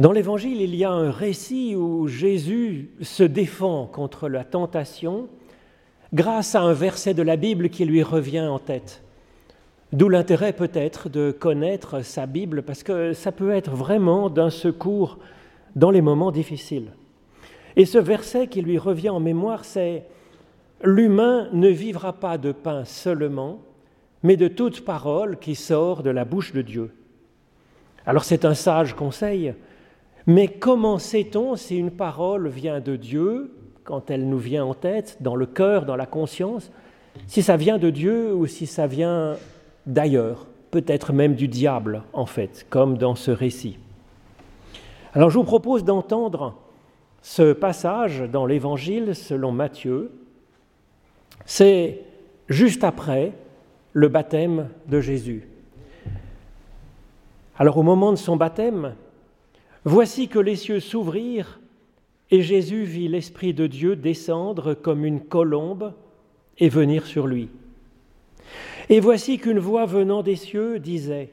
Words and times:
Dans 0.00 0.12
l'Évangile, 0.12 0.62
il 0.62 0.74
y 0.74 0.82
a 0.82 0.90
un 0.90 1.10
récit 1.10 1.76
où 1.76 2.08
Jésus 2.08 2.88
se 3.02 3.22
défend 3.22 3.84
contre 3.84 4.30
la 4.30 4.44
tentation 4.44 5.28
grâce 6.14 6.54
à 6.54 6.62
un 6.62 6.72
verset 6.72 7.12
de 7.12 7.20
la 7.20 7.36
Bible 7.36 7.68
qui 7.68 7.84
lui 7.84 8.02
revient 8.02 8.40
en 8.40 8.58
tête. 8.58 9.02
D'où 9.92 10.08
l'intérêt 10.08 10.54
peut-être 10.54 11.10
de 11.10 11.32
connaître 11.32 12.02
sa 12.02 12.24
Bible, 12.24 12.62
parce 12.62 12.82
que 12.82 13.12
ça 13.12 13.30
peut 13.30 13.50
être 13.50 13.72
vraiment 13.72 14.30
d'un 14.30 14.48
secours 14.48 15.18
dans 15.76 15.90
les 15.90 16.00
moments 16.00 16.32
difficiles. 16.32 16.92
Et 17.76 17.84
ce 17.84 17.98
verset 17.98 18.46
qui 18.46 18.62
lui 18.62 18.78
revient 18.78 19.10
en 19.10 19.20
mémoire, 19.20 19.66
c'est 19.66 20.06
L'humain 20.82 21.50
ne 21.52 21.68
vivra 21.68 22.14
pas 22.14 22.38
de 22.38 22.52
pain 22.52 22.86
seulement, 22.86 23.60
mais 24.22 24.38
de 24.38 24.48
toute 24.48 24.82
parole 24.82 25.38
qui 25.38 25.54
sort 25.54 26.02
de 26.02 26.08
la 26.08 26.24
bouche 26.24 26.54
de 26.54 26.62
Dieu. 26.62 26.90
Alors 28.06 28.24
c'est 28.24 28.46
un 28.46 28.54
sage 28.54 28.94
conseil, 28.94 29.52
mais 30.26 30.48
comment 30.48 30.98
sait-on 30.98 31.56
si 31.56 31.76
une 31.78 31.90
parole 31.90 32.48
vient 32.48 32.80
de 32.80 32.96
Dieu, 32.96 33.52
quand 33.84 34.10
elle 34.10 34.28
nous 34.28 34.38
vient 34.38 34.64
en 34.64 34.74
tête, 34.74 35.16
dans 35.20 35.36
le 35.36 35.46
cœur, 35.46 35.84
dans 35.84 35.96
la 35.96 36.06
conscience, 36.06 36.70
si 37.26 37.42
ça 37.42 37.56
vient 37.56 37.78
de 37.78 37.90
Dieu 37.90 38.34
ou 38.34 38.46
si 38.46 38.66
ça 38.66 38.86
vient 38.86 39.36
d'ailleurs, 39.86 40.46
peut-être 40.70 41.12
même 41.12 41.34
du 41.34 41.48
diable 41.48 42.02
en 42.12 42.26
fait, 42.26 42.66
comme 42.70 42.98
dans 42.98 43.14
ce 43.14 43.30
récit 43.30 43.78
Alors 45.14 45.30
je 45.30 45.38
vous 45.38 45.44
propose 45.44 45.84
d'entendre 45.84 46.54
ce 47.22 47.52
passage 47.52 48.20
dans 48.20 48.46
l'Évangile 48.46 49.14
selon 49.14 49.52
Matthieu. 49.52 50.12
C'est 51.44 52.00
juste 52.48 52.84
après 52.84 53.32
le 53.92 54.08
baptême 54.08 54.68
de 54.86 55.00
Jésus. 55.00 55.48
Alors 57.58 57.76
au 57.76 57.82
moment 57.82 58.12
de 58.12 58.16
son 58.16 58.36
baptême, 58.36 58.94
voici 59.84 60.28
que 60.28 60.38
les 60.38 60.56
cieux 60.56 60.80
s'ouvrirent 60.80 61.60
et 62.30 62.42
Jésus 62.42 62.84
vit 62.84 63.08
l'Esprit 63.08 63.54
de 63.54 63.66
Dieu 63.66 63.96
descendre 63.96 64.74
comme 64.74 65.04
une 65.04 65.20
colombe 65.20 65.92
et 66.58 66.68
venir 66.68 67.06
sur 67.06 67.26
lui. 67.26 67.48
Et 68.88 69.00
voici 69.00 69.38
qu'une 69.38 69.58
voix 69.58 69.86
venant 69.86 70.22
des 70.22 70.36
cieux 70.36 70.78
disait, 70.78 71.30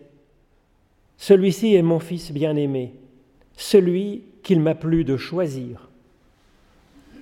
Celui-ci 1.17 1.75
est 1.75 1.81
mon 1.81 1.99
Fils 1.99 2.31
bien-aimé, 2.31 2.93
celui 3.55 4.23
qu'il 4.43 4.59
m'a 4.59 4.75
plu 4.75 5.03
de 5.03 5.17
choisir. 5.17 5.89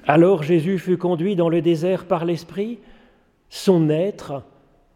Alors 0.07 0.43
Jésus 0.43 0.77
fut 0.77 0.97
conduit 0.97 1.35
dans 1.35 1.49
le 1.49 1.61
désert 1.61 2.05
par 2.05 2.25
l'Esprit, 2.25 2.79
son 3.49 3.89
être 3.89 4.43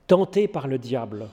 tenté 0.07 0.47
par 0.47 0.67
le 0.67 0.77
diable. 0.77 1.29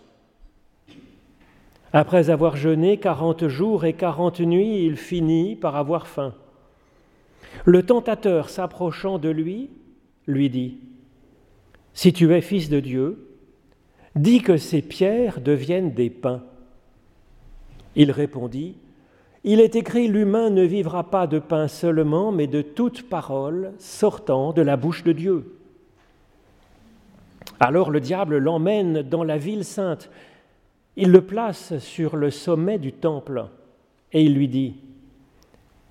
Après 1.96 2.28
avoir 2.28 2.56
jeûné 2.56 2.98
quarante 2.98 3.48
jours 3.48 3.86
et 3.86 3.94
quarante 3.94 4.40
nuits, 4.40 4.84
il 4.84 4.98
finit 4.98 5.56
par 5.56 5.76
avoir 5.76 6.06
faim. 6.06 6.34
Le 7.64 7.84
tentateur, 7.84 8.50
s'approchant 8.50 9.18
de 9.18 9.30
lui, 9.30 9.70
lui 10.26 10.50
dit, 10.50 10.76
Si 11.94 12.12
tu 12.12 12.34
es 12.34 12.42
fils 12.42 12.68
de 12.68 12.80
Dieu, 12.80 13.26
dis 14.14 14.42
que 14.42 14.58
ces 14.58 14.82
pierres 14.82 15.40
deviennent 15.40 15.94
des 15.94 16.10
pains. 16.10 16.42
Il 17.94 18.10
répondit, 18.10 18.76
il 19.44 19.58
est 19.58 19.74
écrit, 19.74 20.06
l'humain 20.06 20.50
ne 20.50 20.64
vivra 20.64 21.04
pas 21.04 21.26
de 21.26 21.38
pain 21.38 21.66
seulement, 21.66 22.30
mais 22.30 22.46
de 22.46 22.60
toute 22.60 23.08
parole 23.08 23.72
sortant 23.78 24.52
de 24.52 24.60
la 24.60 24.76
bouche 24.76 25.02
de 25.02 25.12
Dieu. 25.12 25.56
Alors 27.58 27.90
le 27.90 28.00
diable 28.00 28.36
l'emmène 28.36 29.00
dans 29.00 29.24
la 29.24 29.38
ville 29.38 29.64
sainte. 29.64 30.10
Il 30.96 31.10
le 31.10 31.20
place 31.20 31.78
sur 31.78 32.16
le 32.16 32.30
sommet 32.30 32.78
du 32.78 32.92
temple 32.92 33.46
et 34.12 34.22
il 34.22 34.34
lui 34.34 34.48
dit, 34.48 34.74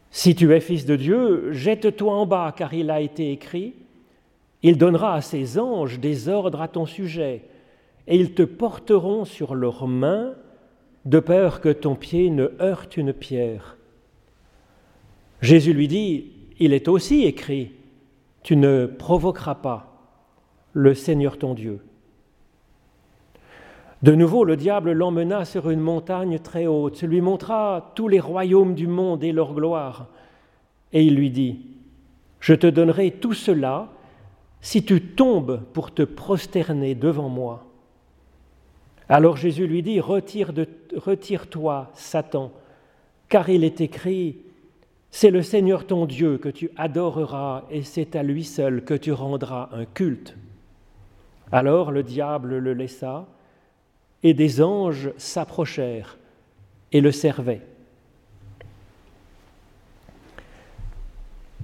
Si 0.10 0.36
tu 0.36 0.54
es 0.54 0.60
fils 0.60 0.86
de 0.86 0.96
Dieu, 0.96 1.52
jette-toi 1.52 2.14
en 2.14 2.26
bas, 2.26 2.54
car 2.56 2.74
il 2.74 2.90
a 2.90 3.02
été 3.02 3.32
écrit, 3.32 3.76
il 4.64 4.78
donnera 4.78 5.14
à 5.14 5.22
ses 5.22 5.60
anges 5.60 6.00
des 6.00 6.28
ordres 6.28 6.62
à 6.62 6.68
ton 6.68 6.86
sujet, 6.86 7.44
et 8.08 8.18
ils 8.18 8.34
te 8.34 8.42
porteront 8.42 9.26
sur 9.26 9.54
leurs 9.54 9.88
mains 9.88 10.34
de 11.06 11.20
peur 11.20 11.62
que 11.62 11.70
ton 11.70 11.96
pied 11.96 12.32
ne 12.32 12.52
heurte 12.60 12.98
une 12.98 13.14
pierre. 13.14 13.78
Jésus 15.42 15.74
lui 15.74 15.88
dit, 15.88 16.32
il 16.58 16.74
est 16.74 16.88
aussi 16.88 17.26
écrit, 17.26 17.74
tu 18.42 18.56
ne 18.56 18.88
provoqueras 18.88 19.56
pas 19.56 19.92
le 20.74 20.94
Seigneur 20.94 21.38
ton 21.38 21.54
Dieu. 21.54 21.80
De 24.02 24.14
nouveau, 24.14 24.44
le 24.44 24.56
diable 24.56 24.92
l'emmena 24.92 25.46
sur 25.46 25.70
une 25.70 25.80
montagne 25.80 26.40
très 26.40 26.68
haute, 26.68 27.02
lui 27.02 27.22
montra 27.22 27.94
tous 27.96 28.08
les 28.08 28.20
royaumes 28.20 28.76
du 28.76 28.88
monde 28.88 29.24
et 29.24 29.32
leur 29.32 29.54
gloire, 29.54 30.08
et 30.94 31.04
il 31.04 31.16
lui 31.16 31.30
dit, 31.30 31.60
Je 32.40 32.54
te 32.54 32.68
donnerai 32.68 33.12
tout 33.12 33.34
cela 33.34 33.90
si 34.62 34.84
tu 34.84 35.02
tombes 35.02 35.62
pour 35.74 35.94
te 35.94 36.04
prosterner 36.04 36.96
devant 36.96 37.30
moi. 37.30 37.66
Alors 39.08 39.38
Jésus 39.38 39.68
lui 39.68 39.82
dit, 39.84 40.00
Retire-toi, 40.00 41.92
Satan, 41.94 42.52
car 43.30 43.50
il 43.50 43.64
est 43.64 43.82
écrit, 43.82 44.38
c'est 45.12 45.32
le 45.32 45.44
Seigneur 45.44 45.88
ton 45.88 46.06
Dieu 46.06 46.38
que 46.38 46.50
tu 46.50 46.72
adoreras 46.76 47.64
et 47.72 47.84
c'est 47.84 48.18
à 48.18 48.24
lui 48.24 48.44
seul 48.44 48.84
que 48.84 48.94
tu 48.94 49.14
rendras 49.14 49.70
un 49.72 49.86
culte. 49.86 50.36
Alors 51.52 51.92
le 51.92 52.04
diable 52.04 52.58
le 52.58 52.74
laissa 52.74 53.26
et 54.24 54.34
des 54.34 54.62
anges 54.62 55.12
s'approchèrent 55.18 56.18
et 56.92 57.02
le 57.02 57.12
servaient. 57.12 57.62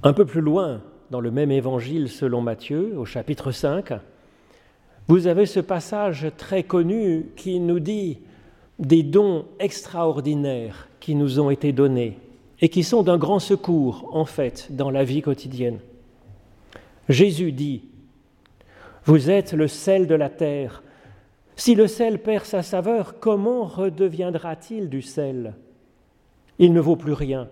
Un 0.04 0.14
peu 0.14 0.26
plus 0.26 0.42
loin, 0.42 0.82
dans 1.12 1.22
le 1.22 1.32
même 1.32 1.52
évangile 1.52 2.10
selon 2.10 2.42
Matthieu, 2.42 2.98
au 2.98 3.06
chapitre 3.06 3.52
5, 3.52 3.94
vous 5.08 5.28
avez 5.28 5.46
ce 5.46 5.60
passage 5.60 6.32
très 6.38 6.64
connu 6.64 7.28
qui 7.36 7.60
nous 7.60 7.80
dit 7.80 8.20
des 8.80 9.04
dons 9.04 9.46
extraordinaires 9.60 10.88
qui 11.00 11.16
nous 11.16 11.40
ont 11.40 11.50
été 11.50 11.72
donnés 11.72 12.18
et 12.62 12.70
qui 12.70 12.84
sont 12.84 13.04
d'un 13.04 13.18
grand 13.18 13.40
secours, 13.40 14.10
en 14.12 14.26
fait, 14.26 14.68
dans 14.72 14.90
la 14.90 15.04
vie 15.04 15.22
quotidienne. 15.22 15.80
Jésus 17.10 17.52
dit, 17.52 17.84
Vous 19.06 19.30
êtes 19.30 19.54
le 19.54 19.68
sel 19.68 20.08
de 20.08 20.16
la 20.16 20.30
terre. 20.30 20.84
Si 21.56 21.76
le 21.76 21.88
sel 21.88 22.20
perd 22.20 22.46
sa 22.46 22.64
saveur, 22.64 23.20
comment 23.20 23.66
redeviendra-t-il 23.66 24.90
du 24.90 25.02
sel? 25.02 25.54
Il 26.60 26.74
ne 26.74 26.80
vaut 26.80 26.96
plus 26.96 27.14
rien. 27.14 27.48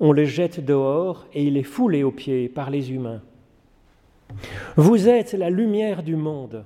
On 0.00 0.12
le 0.12 0.24
jette 0.24 0.64
dehors 0.64 1.26
et 1.32 1.44
il 1.44 1.56
est 1.56 1.62
foulé 1.62 2.02
aux 2.02 2.10
pieds 2.10 2.48
par 2.48 2.70
les 2.70 2.92
humains. 2.92 3.22
Vous 4.76 5.08
êtes 5.08 5.32
la 5.32 5.50
lumière 5.50 6.02
du 6.02 6.16
monde. 6.16 6.64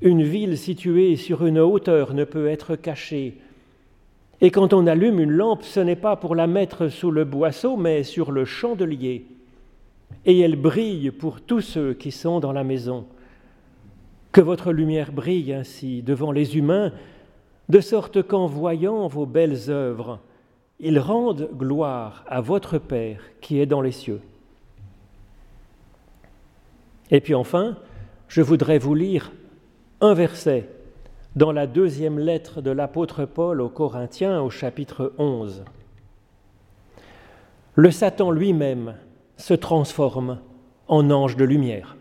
Une 0.00 0.22
ville 0.22 0.56
située 0.56 1.16
sur 1.16 1.44
une 1.44 1.58
hauteur 1.58 2.14
ne 2.14 2.24
peut 2.24 2.48
être 2.48 2.76
cachée. 2.76 3.38
Et 4.40 4.50
quand 4.50 4.72
on 4.72 4.86
allume 4.86 5.20
une 5.20 5.32
lampe, 5.32 5.62
ce 5.62 5.80
n'est 5.80 5.96
pas 5.96 6.16
pour 6.16 6.34
la 6.34 6.46
mettre 6.46 6.88
sous 6.88 7.10
le 7.10 7.24
boisseau, 7.24 7.76
mais 7.76 8.02
sur 8.04 8.32
le 8.32 8.44
chandelier. 8.44 9.26
Et 10.24 10.38
elle 10.40 10.56
brille 10.56 11.10
pour 11.10 11.40
tous 11.40 11.60
ceux 11.60 11.94
qui 11.94 12.10
sont 12.10 12.40
dans 12.40 12.52
la 12.52 12.64
maison. 12.64 13.06
Que 14.32 14.40
votre 14.40 14.72
lumière 14.72 15.12
brille 15.12 15.52
ainsi 15.52 16.02
devant 16.02 16.32
les 16.32 16.56
humains, 16.56 16.92
de 17.68 17.80
sorte 17.80 18.22
qu'en 18.22 18.46
voyant 18.46 19.06
vos 19.08 19.26
belles 19.26 19.70
œuvres, 19.70 20.20
ils 20.78 20.98
rendent 20.98 21.50
gloire 21.54 22.24
à 22.26 22.40
votre 22.40 22.78
Père 22.78 23.22
qui 23.40 23.60
est 23.60 23.66
dans 23.66 23.80
les 23.80 23.92
cieux. 23.92 24.20
Et 27.10 27.20
puis 27.20 27.34
enfin, 27.34 27.76
je 28.28 28.40
voudrais 28.40 28.78
vous 28.78 28.94
lire 28.94 29.32
un 30.00 30.14
verset 30.14 30.68
dans 31.36 31.52
la 31.52 31.66
deuxième 31.66 32.18
lettre 32.18 32.60
de 32.60 32.70
l'apôtre 32.70 33.24
Paul 33.24 33.60
aux 33.60 33.68
Corinthiens 33.68 34.40
au 34.40 34.50
chapitre 34.50 35.12
11. 35.18 35.64
Le 37.74 37.90
Satan 37.90 38.30
lui-même 38.30 38.94
se 39.36 39.54
transforme 39.54 40.38
en 40.88 41.10
ange 41.10 41.36
de 41.36 41.44
lumière. 41.44 41.96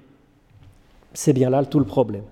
C'est 1.14 1.34
bien 1.34 1.50
là 1.50 1.66
tout 1.66 1.80
le 1.80 1.86
problème. 1.86 2.24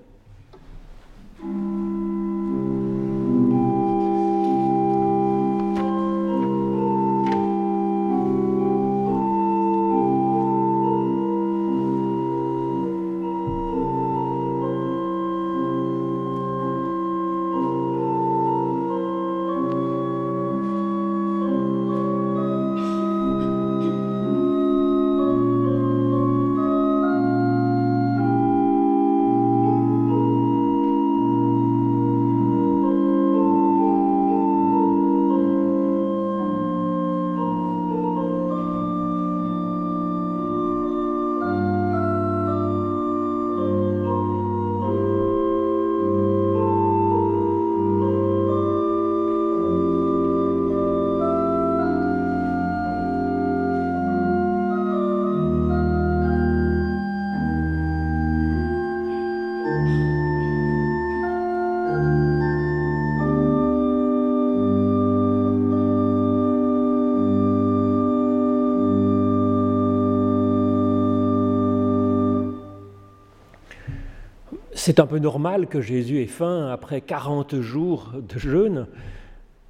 C'est 74.87 75.01
un 75.01 75.05
peu 75.05 75.19
normal 75.19 75.67
que 75.67 75.81
Jésus 75.81 76.21
ait 76.21 76.27
faim 76.27 76.69
après 76.71 77.01
40 77.01 77.59
jours 77.59 78.13
de 78.25 78.39
jeûne. 78.39 78.87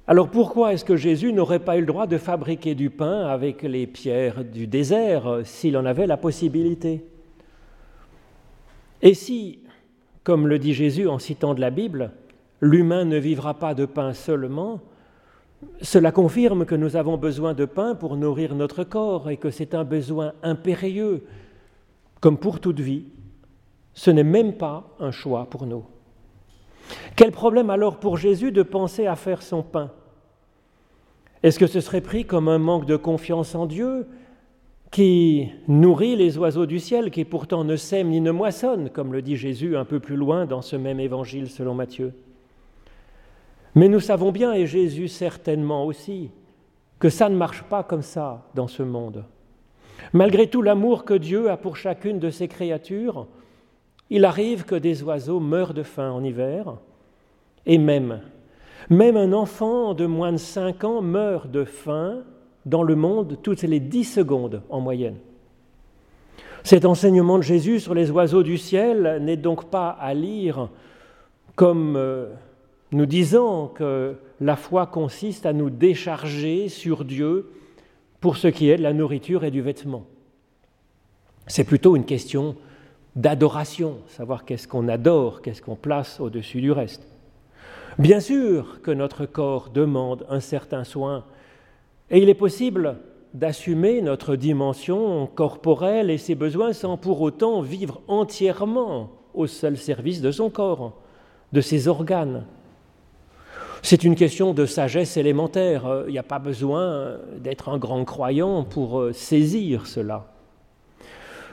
Alors 0.06 0.30
pourquoi 0.30 0.72
est-ce 0.72 0.84
que 0.84 0.94
Jésus 0.94 1.32
n'aurait 1.32 1.58
pas 1.58 1.76
eu 1.76 1.80
le 1.80 1.86
droit 1.86 2.06
de 2.06 2.18
fabriquer 2.18 2.76
du 2.76 2.88
pain 2.88 3.26
avec 3.26 3.64
les 3.64 3.88
pierres 3.88 4.44
du 4.44 4.68
désert 4.68 5.40
s'il 5.42 5.76
en 5.76 5.86
avait 5.86 6.06
la 6.06 6.18
possibilité? 6.18 7.04
Et 9.02 9.12
si, 9.12 9.58
comme 10.22 10.46
le 10.46 10.60
dit 10.60 10.72
Jésus 10.72 11.08
en 11.08 11.18
citant 11.18 11.52
de 11.52 11.60
la 11.60 11.70
Bible, 11.70 12.12
l'humain 12.60 13.04
ne 13.04 13.16
vivra 13.18 13.54
pas 13.54 13.74
de 13.74 13.86
pain 13.86 14.12
seulement, 14.12 14.80
cela 15.82 16.12
confirme 16.12 16.64
que 16.64 16.76
nous 16.76 16.94
avons 16.94 17.16
besoin 17.16 17.54
de 17.54 17.64
pain 17.64 17.96
pour 17.96 18.16
nourrir 18.16 18.54
notre 18.54 18.84
corps 18.84 19.30
et 19.30 19.36
que 19.36 19.50
c'est 19.50 19.74
un 19.74 19.82
besoin 19.82 20.34
impérieux, 20.44 21.24
comme 22.20 22.38
pour 22.38 22.60
toute 22.60 22.78
vie. 22.78 23.06
Ce 23.98 24.12
n'est 24.12 24.22
même 24.22 24.52
pas 24.52 24.84
un 25.00 25.10
choix 25.10 25.46
pour 25.50 25.66
nous. 25.66 25.84
Quel 27.16 27.32
problème 27.32 27.68
alors 27.68 27.96
pour 27.96 28.16
Jésus 28.16 28.52
de 28.52 28.62
penser 28.62 29.08
à 29.08 29.16
faire 29.16 29.42
son 29.42 29.64
pain? 29.64 29.90
Est-ce 31.42 31.58
que 31.58 31.66
ce 31.66 31.80
serait 31.80 32.00
pris 32.00 32.24
comme 32.24 32.46
un 32.46 32.58
manque 32.58 32.86
de 32.86 32.94
confiance 32.94 33.56
en 33.56 33.66
Dieu 33.66 34.06
qui 34.92 35.50
nourrit 35.66 36.14
les 36.14 36.38
oiseaux 36.38 36.64
du 36.64 36.78
ciel, 36.78 37.10
qui 37.10 37.24
pourtant 37.24 37.64
ne 37.64 37.74
sèment 37.74 38.10
ni 38.10 38.20
ne 38.20 38.30
moissonnent, 38.30 38.88
comme 38.88 39.12
le 39.12 39.20
dit 39.20 39.36
Jésus 39.36 39.76
un 39.76 39.84
peu 39.84 39.98
plus 39.98 40.14
loin 40.14 40.46
dans 40.46 40.62
ce 40.62 40.76
même 40.76 41.00
évangile 41.00 41.50
selon 41.50 41.74
Matthieu? 41.74 42.14
Mais 43.74 43.88
nous 43.88 43.98
savons 43.98 44.30
bien, 44.30 44.52
et 44.52 44.68
Jésus 44.68 45.08
certainement 45.08 45.84
aussi, 45.84 46.30
que 47.00 47.08
ça 47.08 47.28
ne 47.28 47.34
marche 47.34 47.64
pas 47.64 47.82
comme 47.82 48.02
ça 48.02 48.44
dans 48.54 48.68
ce 48.68 48.84
monde. 48.84 49.24
Malgré 50.12 50.46
tout 50.46 50.62
l'amour 50.62 51.04
que 51.04 51.14
Dieu 51.14 51.50
a 51.50 51.56
pour 51.56 51.76
chacune 51.76 52.20
de 52.20 52.30
ses 52.30 52.46
créatures, 52.46 53.26
il 54.10 54.24
arrive 54.24 54.64
que 54.64 54.74
des 54.74 55.02
oiseaux 55.02 55.40
meurent 55.40 55.74
de 55.74 55.82
faim 55.82 56.10
en 56.10 56.22
hiver, 56.22 56.76
et 57.66 57.78
même, 57.78 58.20
même 58.90 59.16
un 59.16 59.32
enfant 59.32 59.94
de 59.94 60.06
moins 60.06 60.32
de 60.32 60.38
5 60.38 60.84
ans 60.84 61.02
meurt 61.02 61.50
de 61.50 61.64
faim 61.64 62.22
dans 62.64 62.82
le 62.82 62.96
monde 62.96 63.38
toutes 63.42 63.62
les 63.62 63.80
10 63.80 64.04
secondes 64.04 64.62
en 64.70 64.80
moyenne. 64.80 65.16
Cet 66.64 66.84
enseignement 66.84 67.38
de 67.38 67.42
Jésus 67.42 67.80
sur 67.80 67.94
les 67.94 68.10
oiseaux 68.10 68.42
du 68.42 68.58
ciel 68.58 69.22
n'est 69.22 69.36
donc 69.36 69.70
pas 69.70 69.90
à 69.90 70.12
lire 70.14 70.68
comme 71.54 71.96
euh, 71.96 72.26
nous 72.92 73.06
disons 73.06 73.68
que 73.68 74.16
la 74.40 74.56
foi 74.56 74.86
consiste 74.86 75.46
à 75.46 75.52
nous 75.52 75.70
décharger 75.70 76.68
sur 76.68 77.04
Dieu 77.04 77.50
pour 78.20 78.36
ce 78.36 78.48
qui 78.48 78.70
est 78.70 78.76
de 78.76 78.82
la 78.82 78.92
nourriture 78.92 79.44
et 79.44 79.50
du 79.50 79.60
vêtement. 79.60 80.04
C'est 81.46 81.64
plutôt 81.64 81.96
une 81.96 82.04
question 82.04 82.56
d'adoration, 83.16 83.98
savoir 84.08 84.44
qu'est-ce 84.44 84.68
qu'on 84.68 84.88
adore, 84.88 85.42
qu'est-ce 85.42 85.62
qu'on 85.62 85.76
place 85.76 86.20
au-dessus 86.20 86.60
du 86.60 86.72
reste. 86.72 87.06
Bien 87.98 88.20
sûr 88.20 88.80
que 88.82 88.90
notre 88.90 89.26
corps 89.26 89.70
demande 89.70 90.24
un 90.28 90.40
certain 90.40 90.84
soin, 90.84 91.24
et 92.10 92.22
il 92.22 92.28
est 92.28 92.34
possible 92.34 92.96
d'assumer 93.34 94.00
notre 94.00 94.36
dimension 94.36 95.26
corporelle 95.26 96.10
et 96.10 96.18
ses 96.18 96.34
besoins 96.34 96.72
sans 96.72 96.96
pour 96.96 97.20
autant 97.20 97.60
vivre 97.60 98.00
entièrement 98.08 99.10
au 99.34 99.46
seul 99.46 99.76
service 99.76 100.20
de 100.20 100.30
son 100.30 100.48
corps, 100.48 101.00
de 101.52 101.60
ses 101.60 101.88
organes, 101.88 102.44
c'est 103.82 104.04
une 104.04 104.16
question 104.16 104.54
de 104.54 104.66
sagesse 104.66 105.16
élémentaire. 105.16 106.04
Il 106.06 106.12
n'y 106.12 106.18
a 106.18 106.24
pas 106.24 106.38
besoin 106.38 107.16
d'être 107.38 107.68
un 107.68 107.78
grand 107.78 108.04
croyant 108.04 108.64
pour 108.64 109.00
euh, 109.00 109.12
saisir 109.12 109.86
cela. 109.86 110.26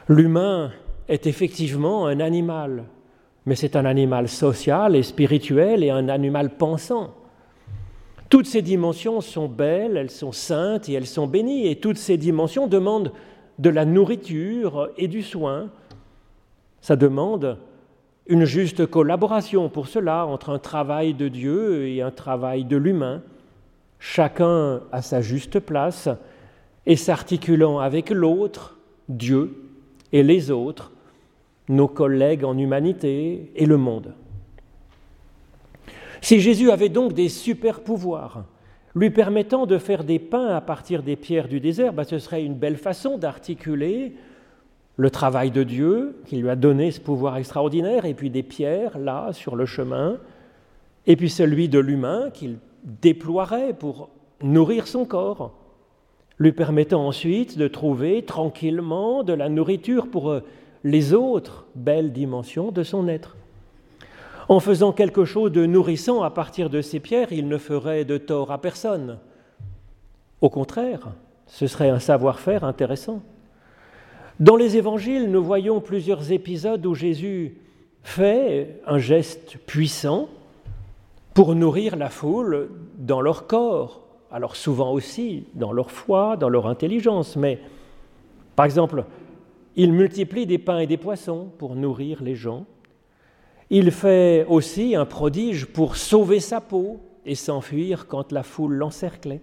L'humain 0.08 0.72
est 1.08 1.28
effectivement 1.28 2.08
un 2.08 2.20
animal, 2.20 2.86
mais 3.46 3.56
c'est 3.56 3.76
un 3.76 3.86
animal 3.86 4.28
social 4.28 4.96
et 4.96 5.04
spirituel 5.04 5.84
et 5.84 5.90
un 5.90 6.10
animal 6.10 6.58
pensant. 6.58 7.14
Toutes 8.30 8.48
ces 8.48 8.62
dimensions 8.62 9.22
sont 9.22 9.48
belles, 9.48 9.98
elles 9.98 10.10
sont 10.10 10.32
saintes 10.32 10.90
et 10.90 10.94
elles 10.94 11.06
sont 11.06 11.28
bénies, 11.28 11.68
et 11.68 11.76
toutes 11.76 11.98
ces 11.98 12.18
dimensions 12.18 12.68
demandent 12.68 13.12
de 13.60 13.70
la 13.70 13.86
nourriture 13.86 14.90
et 14.98 15.08
du 15.08 15.22
soin. 15.22 15.70
Ça 16.82 16.96
demande 16.96 17.58
une 18.28 18.46
juste 18.46 18.88
collaboration 18.88 19.70
pour 19.70 19.88
cela 19.88 20.26
entre 20.26 20.50
un 20.50 20.60
travail 20.60 21.14
de 21.14 21.28
Dieu 21.28 21.88
et 21.88 22.02
un 22.02 22.12
travail 22.12 22.66
de 22.66 22.78
l'humain, 22.78 23.22
chacun 24.00 24.82
à 24.92 25.04
sa 25.04 25.22
juste 25.22 25.60
place 25.60 26.10
et 26.88 26.96
s'articulant 26.96 27.80
avec 27.80 28.10
l'autre, 28.10 28.80
Dieu, 29.08 29.62
et 30.12 30.24
les 30.24 30.50
autres, 30.50 30.92
nos 31.70 31.88
collègues 31.88 32.44
en 32.44 32.58
humanité 32.58 33.52
et 33.56 33.66
le 33.66 33.78
monde. 33.78 34.14
Si 36.22 36.40
Jésus 36.40 36.72
avait 36.72 36.90
donc 36.90 37.14
des 37.14 37.30
super 37.30 37.82
pouvoirs, 37.82 38.46
lui 38.96 39.10
permettant 39.10 39.66
de 39.66 39.78
faire 39.78 40.04
des 40.04 40.20
pains 40.20 40.56
à 40.56 40.62
partir 40.62 41.04
des 41.04 41.16
pierres 41.16 41.48
du 41.48 41.60
désert, 41.60 41.94
bah, 41.94 42.04
ce 42.04 42.18
serait 42.18 42.44
une 42.44 42.56
belle 42.56 42.78
façon 42.78 43.18
d'articuler 43.18 44.14
le 44.98 45.10
travail 45.10 45.52
de 45.52 45.64
Dieu 45.64 46.16
qui 46.26 46.38
lui 46.38 46.50
a 46.50 46.56
donné 46.56 46.92
ce 46.92 47.02
pouvoir 47.02 47.38
extraordinaire, 47.38 48.06
et 48.06 48.14
puis 48.14 48.30
des 48.30 48.44
pierres 48.44 48.98
là 48.98 49.34
sur 49.34 49.56
le 49.56 49.66
chemin, 49.66 50.18
et 51.06 51.16
puis 51.16 51.30
celui 51.30 51.68
de 51.68 51.80
l'humain 51.80 52.30
qu'il 52.34 52.58
déploierait 52.84 53.74
pour 53.74 54.10
nourrir 54.42 54.88
son 54.88 55.06
corps, 55.06 55.54
lui 56.40 56.54
permettant 56.54 57.06
ensuite 57.06 57.58
de 57.58 57.68
trouver 57.68 58.24
tranquillement 58.24 59.24
de 59.24 59.34
la 59.34 59.50
nourriture 59.50 60.08
pour 60.08 60.30
euh, 60.30 60.42
les 60.86 61.14
autres 61.16 61.66
belles 61.74 62.14
dimensions 62.14 62.72
de 62.72 62.84
son 62.84 63.08
être. 63.08 63.36
En 64.48 64.60
faisant 64.60 64.92
quelque 64.92 65.26
chose 65.26 65.52
de 65.52 65.66
nourrissant 65.66 66.22
à 66.22 66.30
partir 66.30 66.70
de 66.70 66.82
ces 66.82 67.00
pierres, 67.00 67.34
il 67.34 67.48
ne 67.48 67.58
ferait 67.58 68.06
de 68.06 68.20
tort 68.20 68.52
à 68.52 68.62
personne. 68.62 69.18
Au 70.42 70.50
contraire, 70.52 71.08
ce 71.48 71.66
serait 71.66 71.90
un 71.90 72.00
savoir-faire 72.00 72.64
intéressant. 72.64 73.24
Dans 74.40 74.56
les 74.56 74.78
évangiles, 74.78 75.32
nous 75.32 75.44
voyons 75.44 75.82
plusieurs 75.82 76.32
épisodes 76.32 76.86
où 76.86 76.94
Jésus 76.94 77.58
fait 78.04 78.80
un 78.86 79.00
geste 79.00 79.58
puissant 79.66 80.30
pour 81.34 81.56
nourrir 81.56 81.96
la 81.96 82.12
foule 82.12 82.70
dans 83.00 83.22
leur 83.22 83.48
corps, 83.48 84.02
alors 84.32 84.56
souvent 84.56 84.92
aussi 84.92 85.48
dans 85.56 85.74
leur 85.74 85.90
foi, 85.90 86.38
dans 86.38 86.50
leur 86.50 86.68
intelligence, 86.68 87.36
mais 87.36 87.60
par 88.56 88.68
exemple, 88.68 89.06
il 89.76 89.92
multiplie 89.92 90.46
des 90.46 90.58
pains 90.58 90.80
et 90.80 90.88
des 90.88 90.98
poissons 90.98 91.50
pour 91.58 91.76
nourrir 91.76 92.24
les 92.24 92.36
gens. 92.36 92.66
Il 93.70 93.92
fait 93.92 94.46
aussi 94.48 94.96
un 94.96 95.06
prodige 95.06 95.66
pour 95.66 95.98
sauver 95.98 96.40
sa 96.40 96.62
peau 96.62 97.00
et 97.26 97.36
s'enfuir 97.36 98.08
quand 98.08 98.32
la 98.32 98.44
foule 98.44 98.76
l'encerclait. 98.76 99.42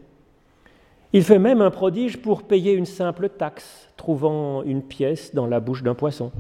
Il 1.12 1.25
fait 1.25 1.39
même 1.39 1.61
un 1.61 1.71
prodige 1.71 2.17
pour 2.17 2.45
payer 2.45 2.73
une 2.73 2.87
simple 2.87 3.29
taxe, 3.29 3.89
trouvant 3.97 4.62
une 4.62 4.83
pièce 4.83 5.35
dans 5.35 5.47
la 5.47 5.61
bouche 5.61 5.83
d'un 5.83 5.95
poisson. 5.95 6.33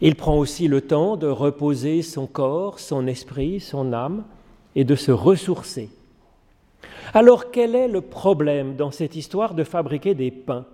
Il 0.00 0.16
prend 0.16 0.36
aussi 0.36 0.68
le 0.68 0.82
temps 0.82 1.16
de 1.16 1.28
reposer 1.28 2.02
son 2.02 2.26
corps, 2.26 2.78
son 2.78 3.06
esprit, 3.06 3.60
son 3.60 3.92
âme, 3.94 4.24
et 4.76 4.84
de 4.84 4.96
se 4.96 5.12
ressourcer. 5.12 5.88
Alors 7.14 7.50
quel 7.50 7.74
est 7.74 7.88
le 7.88 8.00
problème 8.00 8.76
dans 8.76 8.90
cette 8.90 9.16
histoire 9.16 9.54
de 9.54 9.64
fabriquer 9.64 10.14
des 10.14 10.30
pains? 10.30 10.66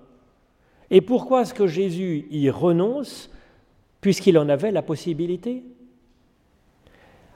Et 0.91 1.01
pourquoi 1.01 1.43
est-ce 1.43 1.55
que 1.55 1.67
Jésus 1.67 2.27
y 2.31 2.51
renonce 2.51 3.31
puisqu'il 4.01 4.39
en 4.39 4.49
avait 4.49 4.73
la 4.73 4.83
possibilité? 4.83 5.63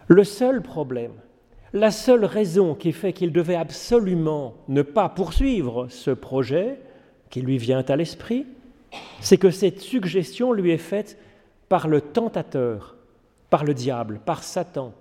Le 0.09 0.25
seul 0.25 0.63
problème, 0.63 1.13
la 1.73 1.91
seule 1.91 2.25
raison 2.25 2.75
qui 2.75 2.93
fait 2.93 3.13
qu'il 3.13 3.33
devait 3.33 3.55
absolument 3.55 4.55
ne 4.69 4.83
pas 4.83 5.09
poursuivre 5.09 5.89
ce 5.89 6.11
projet 6.11 6.81
qui 7.31 7.41
lui 7.41 7.59
vient 7.59 7.85
à 7.89 7.97
l'esprit, 7.97 8.47
c'est 9.21 9.39
que 9.39 9.51
cette 9.51 9.81
suggestion 9.81 10.53
lui 10.53 10.71
est 10.71 10.79
faite 10.79 11.19
par 11.69 11.89
le 11.89 12.01
tentateur, 12.01 12.97
par 13.51 13.65
le 13.65 13.75
diable, 13.75 14.21
par 14.25 14.43
Satan, 14.43 14.93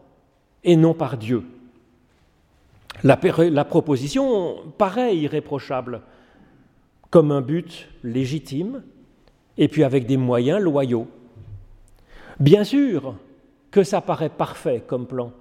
et 0.63 0.75
non 0.75 0.93
par 0.93 1.17
Dieu. 1.17 1.43
La, 3.03 3.65
proposition 3.65 4.57
paraît 4.77 5.17
irréprochable, 5.17 6.01
comme 7.13 7.31
un 7.31 7.41
but 7.41 7.87
légitime, 8.03 8.81
et 9.59 9.67
puis 9.67 9.83
avec 9.83 10.07
des 10.07 10.17
moyens 10.17 10.59
loyaux. 10.59 11.05
Bien 12.39 12.63
sûr 12.63 13.13
que 13.69 13.83
ça 13.83 14.01
paraît 14.01 14.29
parfait 14.29 14.81
comme 14.87 15.05
plan, 15.05 15.31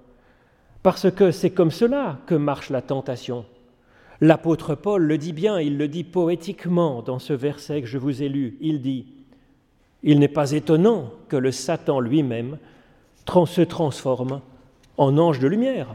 parce 0.82 1.10
que 1.10 1.30
c'est 1.30 1.48
comme 1.48 1.70
cela 1.70 2.18
que 2.26 2.34
marche 2.34 2.68
la 2.68 2.82
tentation. 2.82 3.46
L'apôtre 4.20 4.74
Paul 4.74 5.04
le 5.04 5.16
dit 5.16 5.32
bien, 5.32 5.60
il 5.60 5.78
le 5.78 5.88
dit 5.88 6.04
poétiquement 6.04 7.00
dans 7.00 7.18
ce 7.18 7.32
verset 7.32 7.80
que 7.80 7.88
je 7.88 7.96
vous 7.96 8.22
ai 8.22 8.28
lu. 8.28 8.58
Il 8.60 8.82
dit, 8.82 9.06
Il 10.02 10.18
n'est 10.18 10.28
pas 10.28 10.50
étonnant 10.50 11.10
que 11.30 11.36
le 11.36 11.52
Satan 11.52 12.00
lui-même 12.00 12.58
se 13.46 13.62
transforme 13.62 14.42
en 14.98 15.16
ange 15.16 15.38
de 15.38 15.48
lumière. 15.48 15.88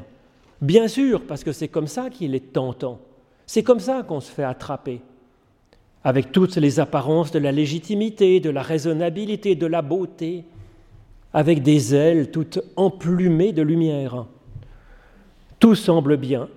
Bien 0.59 0.87
sûr, 0.87 1.21
parce 1.27 1.43
que 1.43 1.51
c'est 1.51 1.67
comme 1.67 1.85
ça 1.85 2.09
qu'il 2.09 2.33
est 2.33 2.51
tentant. 2.51 2.99
C'est 3.45 3.61
comme 3.61 3.79
ça 3.79 4.01
qu'on 4.01 4.21
se 4.21 4.31
fait 4.31 4.43
attraper. 4.43 5.03
Avec 6.03 6.31
toutes 6.31 6.55
les 6.55 6.79
apparences 6.79 7.31
de 7.31 7.39
la 7.39 7.51
légitimité, 7.51 8.39
de 8.39 8.49
la 8.49 8.61
raisonnabilité, 8.61 9.55
de 9.55 9.65
la 9.65 9.81
beauté, 9.81 10.45
avec 11.33 11.61
des 11.61 11.93
ailes 11.93 12.31
toutes 12.31 12.59
emplumées 12.75 13.51
de 13.51 13.61
lumière. 13.61 14.25
Tout 15.59 15.75
semble 15.75 16.17
bien, 16.17 16.49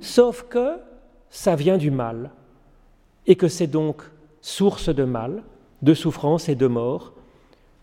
sauf 0.00 0.44
que 0.48 0.76
ça 1.28 1.56
vient 1.56 1.76
du 1.76 1.90
mal, 1.90 2.30
et 3.26 3.36
que 3.36 3.48
c'est 3.48 3.66
donc 3.66 4.02
source 4.40 4.88
de 4.88 5.04
mal, 5.04 5.42
de 5.82 5.94
souffrance 5.94 6.48
et 6.48 6.54
de 6.54 6.66
mort, 6.66 7.12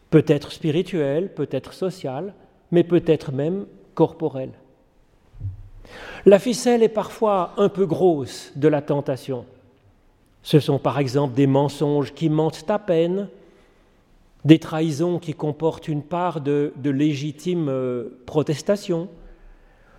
peut-être 0.10 0.52
spirituelle, 0.52 1.34
peut-être 1.34 1.74
sociale, 1.74 2.34
mais 2.72 2.84
peut-être 2.84 3.32
même 3.32 3.66
corporelle. 3.94 4.54
La 6.26 6.40
ficelle 6.40 6.84
est 6.84 6.90
parfois 6.90 7.54
un 7.58 7.70
peu 7.70 7.86
grosse 7.86 8.52
de 8.56 8.68
la 8.68 8.82
tentation. 8.82 9.46
Ce 10.44 10.60
sont 10.60 10.80
par 10.80 11.00
exemple 11.00 11.36
des 11.36 11.48
mensonges 11.48 12.14
qui 12.14 12.30
mentent 12.30 12.70
à 12.70 12.80
peine, 12.80 13.30
des 14.44 14.60
trahisons 14.60 15.20
qui 15.20 15.34
comportent 15.34 15.88
une 15.88 16.02
part 16.02 16.42
de, 16.42 16.74
légitime 16.84 17.68
euh, 17.70 18.10
protestation. 18.26 19.08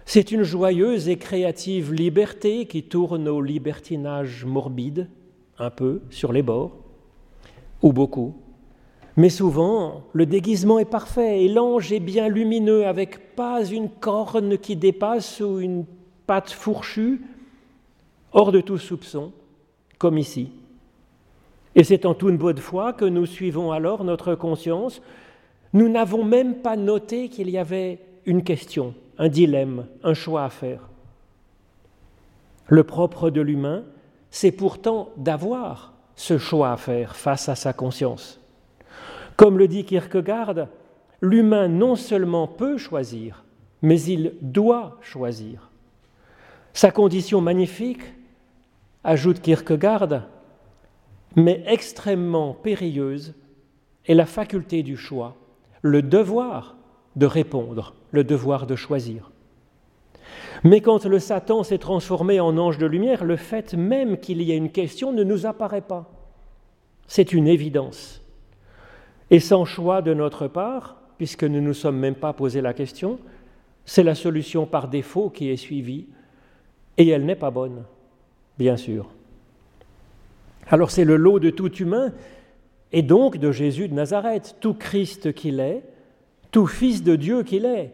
C'est 0.04 0.32
une 0.32 0.42
joyeuse 0.42 1.08
et 1.08 1.16
créative 1.16 1.92
liberté 1.92 2.66
qui 2.66 2.82
tourne 2.82 3.28
au 3.28 3.40
libertinage 3.40 4.44
morbide, 4.44 5.08
un 5.58 5.70
peu, 5.70 6.00
sur 6.10 6.32
les 6.32 6.42
bords, 6.42 6.72
ou 7.82 7.92
beaucoup. 7.92 8.34
Mais 9.16 9.28
souvent, 9.28 10.04
le 10.12 10.26
déguisement 10.26 10.78
est 10.78 10.86
parfait 10.86 11.44
et 11.44 11.48
l'ange 11.48 11.92
est 11.92 12.00
bien 12.00 12.28
lumineux, 12.28 12.86
avec 12.86 13.36
pas 13.36 13.64
une 13.64 13.90
corne 13.90 14.58
qui 14.58 14.74
dépasse 14.74 15.40
ou 15.40 15.60
une 15.60 15.84
patte 16.26 16.50
fourchue, 16.50 17.20
hors 18.32 18.50
de 18.50 18.60
tout 18.60 18.78
soupçon, 18.78 19.32
comme 20.02 20.18
ici. 20.18 20.50
Et 21.76 21.84
c'est 21.84 22.06
en 22.06 22.14
toute 22.14 22.36
bonne 22.36 22.58
foi 22.58 22.92
que 22.92 23.04
nous 23.04 23.24
suivons 23.24 23.70
alors 23.70 24.02
notre 24.02 24.34
conscience. 24.34 25.00
Nous 25.74 25.88
n'avons 25.88 26.24
même 26.24 26.56
pas 26.56 26.74
noté 26.74 27.28
qu'il 27.28 27.48
y 27.48 27.56
avait 27.56 28.00
une 28.26 28.42
question, 28.42 28.94
un 29.16 29.28
dilemme, 29.28 29.86
un 30.02 30.12
choix 30.12 30.42
à 30.42 30.50
faire. 30.50 30.88
Le 32.66 32.82
propre 32.82 33.30
de 33.30 33.40
l'humain, 33.40 33.84
c'est 34.32 34.50
pourtant 34.50 35.10
d'avoir 35.16 35.92
ce 36.16 36.36
choix 36.36 36.72
à 36.72 36.76
faire 36.76 37.14
face 37.14 37.48
à 37.48 37.54
sa 37.54 37.72
conscience. 37.72 38.40
Comme 39.36 39.56
le 39.56 39.68
dit 39.68 39.84
Kierkegaard, 39.84 40.66
l'humain 41.20 41.68
non 41.68 41.94
seulement 41.94 42.48
peut 42.48 42.76
choisir, 42.76 43.44
mais 43.82 44.02
il 44.02 44.34
doit 44.40 44.98
choisir. 45.00 45.70
Sa 46.72 46.90
condition 46.90 47.40
magnifique, 47.40 48.02
ajoute 49.04 49.40
Kierkegaard, 49.40 50.28
mais 51.36 51.62
extrêmement 51.66 52.54
périlleuse 52.54 53.34
est 54.06 54.14
la 54.14 54.26
faculté 54.26 54.82
du 54.82 54.96
choix, 54.96 55.36
le 55.80 56.02
devoir 56.02 56.76
de 57.16 57.26
répondre, 57.26 57.94
le 58.10 58.24
devoir 58.24 58.66
de 58.66 58.76
choisir. 58.76 59.30
Mais 60.64 60.80
quand 60.80 61.04
le 61.04 61.18
Satan 61.18 61.62
s'est 61.62 61.78
transformé 61.78 62.38
en 62.40 62.56
ange 62.56 62.78
de 62.78 62.86
lumière, 62.86 63.24
le 63.24 63.36
fait 63.36 63.74
même 63.74 64.18
qu'il 64.18 64.40
y 64.42 64.52
ait 64.52 64.56
une 64.56 64.70
question 64.70 65.12
ne 65.12 65.24
nous 65.24 65.46
apparaît 65.46 65.80
pas. 65.80 66.10
C'est 67.06 67.32
une 67.32 67.48
évidence. 67.48 68.22
Et 69.30 69.40
sans 69.40 69.64
choix 69.64 70.02
de 70.02 70.14
notre 70.14 70.46
part, 70.46 70.96
puisque 71.18 71.44
nous 71.44 71.60
ne 71.60 71.60
nous 71.60 71.74
sommes 71.74 71.98
même 71.98 72.14
pas 72.14 72.32
posé 72.32 72.60
la 72.60 72.74
question, 72.74 73.18
c'est 73.84 74.04
la 74.04 74.14
solution 74.14 74.66
par 74.66 74.88
défaut 74.88 75.30
qui 75.30 75.50
est 75.50 75.56
suivie, 75.56 76.06
et 76.96 77.08
elle 77.08 77.24
n'est 77.24 77.34
pas 77.34 77.50
bonne, 77.50 77.84
bien 78.58 78.76
sûr. 78.76 79.08
Alors 80.68 80.90
c'est 80.90 81.04
le 81.04 81.16
lot 81.16 81.38
de 81.38 81.50
tout 81.50 81.72
humain, 81.74 82.12
et 82.92 83.02
donc 83.02 83.38
de 83.38 83.52
Jésus 83.52 83.88
de 83.88 83.94
Nazareth, 83.94 84.56
tout 84.60 84.74
Christ 84.74 85.32
qu'il 85.32 85.60
est, 85.60 85.82
tout 86.50 86.66
Fils 86.66 87.02
de 87.02 87.16
Dieu 87.16 87.42
qu'il 87.42 87.64
est, 87.64 87.92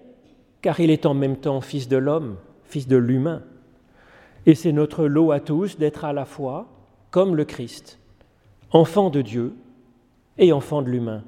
car 0.60 0.80
il 0.80 0.90
est 0.90 1.06
en 1.06 1.14
même 1.14 1.36
temps 1.36 1.60
Fils 1.60 1.88
de 1.88 1.96
l'homme, 1.96 2.36
Fils 2.64 2.88
de 2.88 2.96
l'humain. 2.96 3.42
Et 4.46 4.54
c'est 4.54 4.72
notre 4.72 5.06
lot 5.06 5.30
à 5.30 5.40
tous 5.40 5.78
d'être 5.78 6.04
à 6.04 6.12
la 6.12 6.24
fois, 6.24 6.66
comme 7.10 7.36
le 7.36 7.44
Christ, 7.44 7.98
enfant 8.72 9.10
de 9.10 9.22
Dieu 9.22 9.54
et 10.36 10.52
enfant 10.52 10.82
de 10.82 10.90
l'humain. 10.90 11.22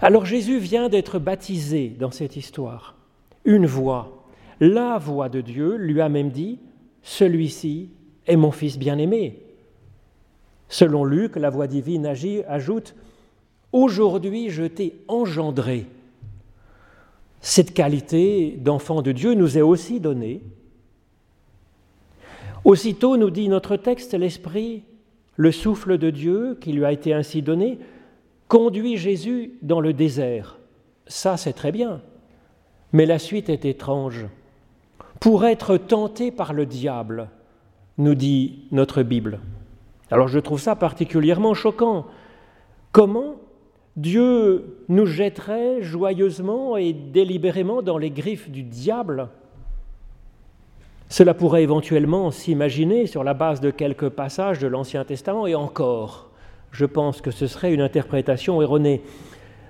Alors 0.00 0.24
Jésus 0.24 0.58
vient 0.58 0.88
d'être 0.88 1.18
baptisé 1.18 1.88
dans 1.88 2.10
cette 2.10 2.36
histoire. 2.36 2.96
Une 3.44 3.66
voix, 3.66 4.24
la 4.60 4.96
voix 4.98 5.28
de 5.28 5.40
Dieu, 5.40 5.76
lui 5.76 6.00
a 6.00 6.08
même 6.08 6.30
dit, 6.30 6.58
Celui-ci 7.02 7.90
est 8.26 8.36
mon 8.36 8.50
Fils 8.50 8.78
bien-aimé, 8.78 9.40
Selon 10.70 11.04
Luc, 11.04 11.34
la 11.34 11.50
voix 11.50 11.66
divine 11.66 12.06
ajoute 12.06 12.94
Aujourd'hui 13.72 14.50
je 14.50 14.62
t'ai 14.64 14.94
engendré. 15.08 15.86
Cette 17.40 17.74
qualité 17.74 18.56
d'enfant 18.58 19.02
de 19.02 19.12
Dieu 19.12 19.34
nous 19.34 19.58
est 19.58 19.62
aussi 19.62 20.00
donnée. 20.00 20.42
Aussitôt, 22.64 23.16
nous 23.16 23.30
dit 23.30 23.48
notre 23.48 23.76
texte, 23.76 24.14
l'Esprit, 24.14 24.82
le 25.36 25.50
souffle 25.50 25.98
de 25.98 26.10
Dieu 26.10 26.58
qui 26.60 26.72
lui 26.72 26.84
a 26.84 26.92
été 26.92 27.14
ainsi 27.14 27.42
donné, 27.42 27.78
conduit 28.48 28.96
Jésus 28.96 29.54
dans 29.62 29.80
le 29.80 29.92
désert. 29.92 30.58
Ça, 31.06 31.36
c'est 31.36 31.54
très 31.54 31.72
bien. 31.72 32.02
Mais 32.92 33.06
la 33.06 33.18
suite 33.18 33.48
est 33.48 33.64
étrange. 33.64 34.26
Pour 35.20 35.44
être 35.44 35.76
tenté 35.76 36.30
par 36.30 36.54
le 36.54 36.64
diable, 36.64 37.28
nous 37.98 38.14
dit 38.14 38.64
notre 38.72 39.02
Bible. 39.02 39.40
Alors 40.10 40.28
je 40.28 40.38
trouve 40.38 40.58
ça 40.58 40.74
particulièrement 40.76 41.52
choquant. 41.52 42.06
Comment 42.90 43.34
Dieu 43.96 44.78
nous 44.88 45.04
jetterait 45.04 45.82
joyeusement 45.82 46.78
et 46.78 46.94
délibérément 46.94 47.82
dans 47.82 47.98
les 47.98 48.10
griffes 48.10 48.50
du 48.50 48.62
diable? 48.62 49.28
Cela 51.10 51.34
pourrait 51.34 51.64
éventuellement 51.64 52.30
s'imaginer 52.30 53.06
sur 53.06 53.22
la 53.22 53.34
base 53.34 53.60
de 53.60 53.70
quelques 53.70 54.08
passages 54.08 54.58
de 54.58 54.68
l'Ancien 54.68 55.04
Testament, 55.04 55.46
et 55.46 55.54
encore, 55.54 56.30
je 56.70 56.86
pense 56.86 57.20
que 57.20 57.30
ce 57.30 57.46
serait 57.46 57.74
une 57.74 57.82
interprétation 57.82 58.62
erronée. 58.62 59.02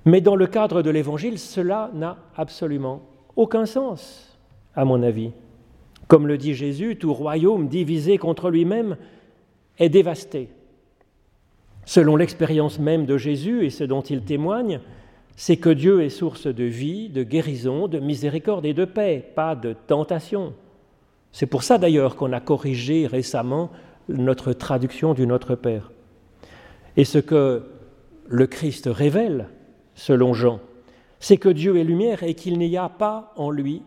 Mais 0.05 0.21
dans 0.21 0.37
le 0.37 0.47
cadre 0.47 0.83
de 0.83 0.91
l'Évangile, 0.91 1.39
cela 1.39 1.91
n'a 1.95 2.19
absolument 2.37 3.03
aucun 3.37 3.67
sens, 3.67 4.30
à 4.75 4.85
mon 4.85 5.03
avis. 5.03 5.31
Comme 6.09 6.27
le 6.27 6.39
dit 6.39 6.55
Jésus, 6.55 6.97
tout 6.97 7.15
royaume 7.15 7.69
divisé 7.69 8.19
contre 8.19 8.51
lui-même 8.51 8.97
est 9.79 9.89
dévasté. 9.89 10.49
Selon 11.85 12.17
l'expérience 12.17 12.79
même 12.79 13.07
de 13.07 13.17
Jésus 13.17 13.65
et 13.65 13.71
ce 13.71 13.85
dont 13.85 14.03
il 14.03 14.23
témoigne, 14.23 14.81
c'est 15.37 15.57
que 15.57 15.71
Dieu 15.71 16.03
est 16.03 16.11
source 16.11 16.47
de 16.47 16.65
vie, 16.65 17.09
de 17.09 17.23
guérison, 17.23 17.89
de 17.89 17.99
miséricorde 17.99 18.67
et 18.67 18.75
de 18.75 18.85
paix, 18.85 19.25
pas 19.35 19.57
de 19.57 19.75
tentation. 19.87 20.53
C'est 21.33 21.47
pour 21.47 21.63
ça 21.63 21.79
d'ailleurs 21.79 22.17
qu'on 22.17 22.33
a 22.33 22.41
corrigé 22.41 23.07
récemment 23.07 23.71
notre 24.09 24.53
traduction 24.53 25.15
du 25.15 25.27
Notre 25.27 25.55
Père. 25.55 25.93
Et 26.97 27.05
ce 27.05 27.19
que 27.19 27.63
le 28.29 28.47
Christ 28.47 28.89
révèle, 28.91 29.49
selon 29.95 30.35
Jean, 30.35 30.61
c'est 31.21 31.37
que 31.37 31.49
Dieu 31.49 31.77
est 31.77 31.85
lumière 31.85 32.23
et 32.23 32.35
qu'il 32.35 32.59
n'y 32.59 32.77
a 32.77 32.89
pas 32.89 33.33
en 33.37 33.51
lui 33.51 33.83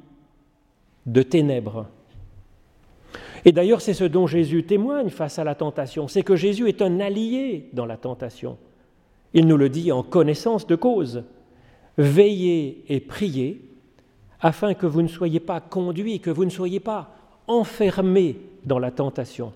de 1.05 1.21
ténèbres. 1.21 1.87
Et 3.45 3.51
d'ailleurs, 3.51 3.81
c'est 3.81 3.93
ce 3.93 4.05
dont 4.05 4.27
Jésus 4.27 4.63
témoigne 4.63 5.09
face 5.09 5.37
à 5.37 5.43
la 5.43 5.55
tentation, 5.55 6.07
c'est 6.07 6.23
que 6.23 6.35
Jésus 6.35 6.69
est 6.69 6.81
un 6.81 6.99
allié 6.99 7.69
dans 7.73 7.85
la 7.85 7.97
tentation. 7.97 8.57
Il 9.33 9.47
nous 9.47 9.57
le 9.57 9.69
dit 9.69 9.91
en 9.91 10.03
connaissance 10.03 10.65
de 10.67 10.75
cause. 10.75 11.23
Veillez 11.97 12.85
et 12.87 12.99
priez 12.99 13.61
afin 14.39 14.73
que 14.73 14.85
vous 14.85 15.01
ne 15.01 15.07
soyez 15.07 15.39
pas 15.39 15.59
conduits, 15.59 16.19
que 16.19 16.29
vous 16.29 16.45
ne 16.45 16.49
soyez 16.49 16.79
pas 16.79 17.15
enfermés 17.47 18.37
dans 18.65 18.79
la 18.79 18.91
tentation. 18.91 19.51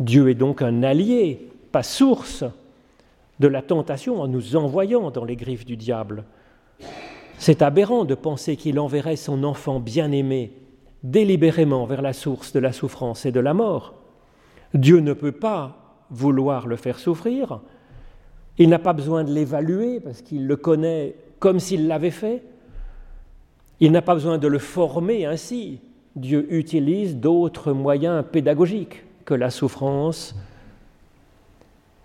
Dieu 0.00 0.28
est 0.30 0.34
donc 0.34 0.62
un 0.62 0.82
allié, 0.82 1.48
pas 1.72 1.82
source 1.82 2.44
de 3.40 3.48
la 3.48 3.62
tentation 3.62 4.20
en 4.20 4.28
nous 4.28 4.56
envoyant 4.56 5.10
dans 5.10 5.24
les 5.24 5.36
griffes 5.36 5.64
du 5.64 5.76
diable. 5.76 6.24
C'est 7.38 7.62
aberrant 7.62 8.04
de 8.04 8.14
penser 8.14 8.56
qu'il 8.56 8.78
enverrait 8.80 9.16
son 9.16 9.44
enfant 9.44 9.80
bien-aimé 9.80 10.52
délibérément 11.04 11.86
vers 11.86 12.02
la 12.02 12.12
source 12.12 12.52
de 12.52 12.58
la 12.58 12.72
souffrance 12.72 13.24
et 13.24 13.32
de 13.32 13.40
la 13.40 13.54
mort. 13.54 13.94
Dieu 14.74 14.98
ne 14.98 15.12
peut 15.12 15.32
pas 15.32 16.04
vouloir 16.10 16.66
le 16.66 16.76
faire 16.76 16.98
souffrir. 16.98 17.60
Il 18.58 18.68
n'a 18.68 18.80
pas 18.80 18.92
besoin 18.92 19.22
de 19.22 19.32
l'évaluer 19.32 20.00
parce 20.00 20.20
qu'il 20.20 20.46
le 20.46 20.56
connaît 20.56 21.14
comme 21.38 21.60
s'il 21.60 21.86
l'avait 21.86 22.10
fait. 22.10 22.42
Il 23.78 23.92
n'a 23.92 24.02
pas 24.02 24.14
besoin 24.14 24.38
de 24.38 24.48
le 24.48 24.58
former 24.58 25.24
ainsi. 25.24 25.80
Dieu 26.16 26.52
utilise 26.52 27.16
d'autres 27.16 27.72
moyens 27.72 28.24
pédagogiques 28.30 29.04
que 29.24 29.34
la 29.34 29.50
souffrance, 29.50 30.34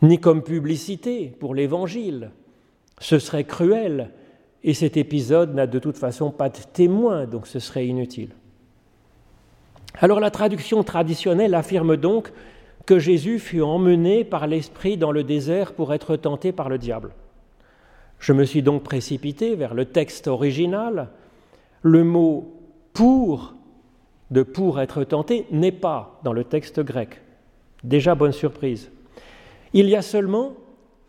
ni 0.04 0.20
comme 0.20 0.44
publicité 0.44 1.34
pour 1.40 1.56
l'Évangile. 1.56 2.30
Ce 3.00 3.18
serait 3.18 3.46
cruel 3.46 4.12
et 4.64 4.74
cet 4.74 4.98
épisode 4.98 5.54
n'a 5.54 5.68
de 5.68 5.80
toute 5.80 5.98
façon 5.98 6.32
pas 6.32 6.50
de 6.50 6.60
témoin, 6.74 7.26
donc 7.26 7.48
ce 7.48 7.60
serait 7.60 7.86
inutile. 7.86 8.30
Alors 10.00 10.20
la 10.20 10.32
traduction 10.32 10.84
traditionnelle 10.84 11.54
affirme 11.54 11.98
donc 11.98 12.32
que 12.86 13.00
Jésus 13.00 13.40
fut 13.40 13.62
emmené 13.62 14.24
par 14.24 14.48
l'Esprit 14.48 14.98
dans 14.98 15.12
le 15.12 15.24
désert 15.24 15.74
pour 15.74 15.94
être 15.94 16.16
tenté 16.16 16.52
par 16.52 16.70
le 16.70 16.78
diable. 16.78 17.12
Je 18.20 18.34
me 18.34 18.46
suis 18.46 18.62
donc 18.62 18.84
précipité 18.84 19.56
vers 19.56 19.74
le 19.74 19.86
texte 19.86 20.28
original. 20.28 21.10
Le 21.82 22.04
mot 22.04 22.54
pour, 22.94 23.54
de 24.32 24.44
pour 24.44 24.80
être 24.80 25.04
tenté, 25.04 25.46
n'est 25.52 25.74
pas 25.74 26.20
dans 26.24 26.34
le 26.34 26.46
texte 26.46 26.80
grec. 26.80 27.22
Déjà 27.84 28.16
bonne 28.16 28.32
surprise. 28.32 28.90
Il 29.74 29.90
y 29.90 29.96
a 29.96 30.02
seulement 30.02 30.54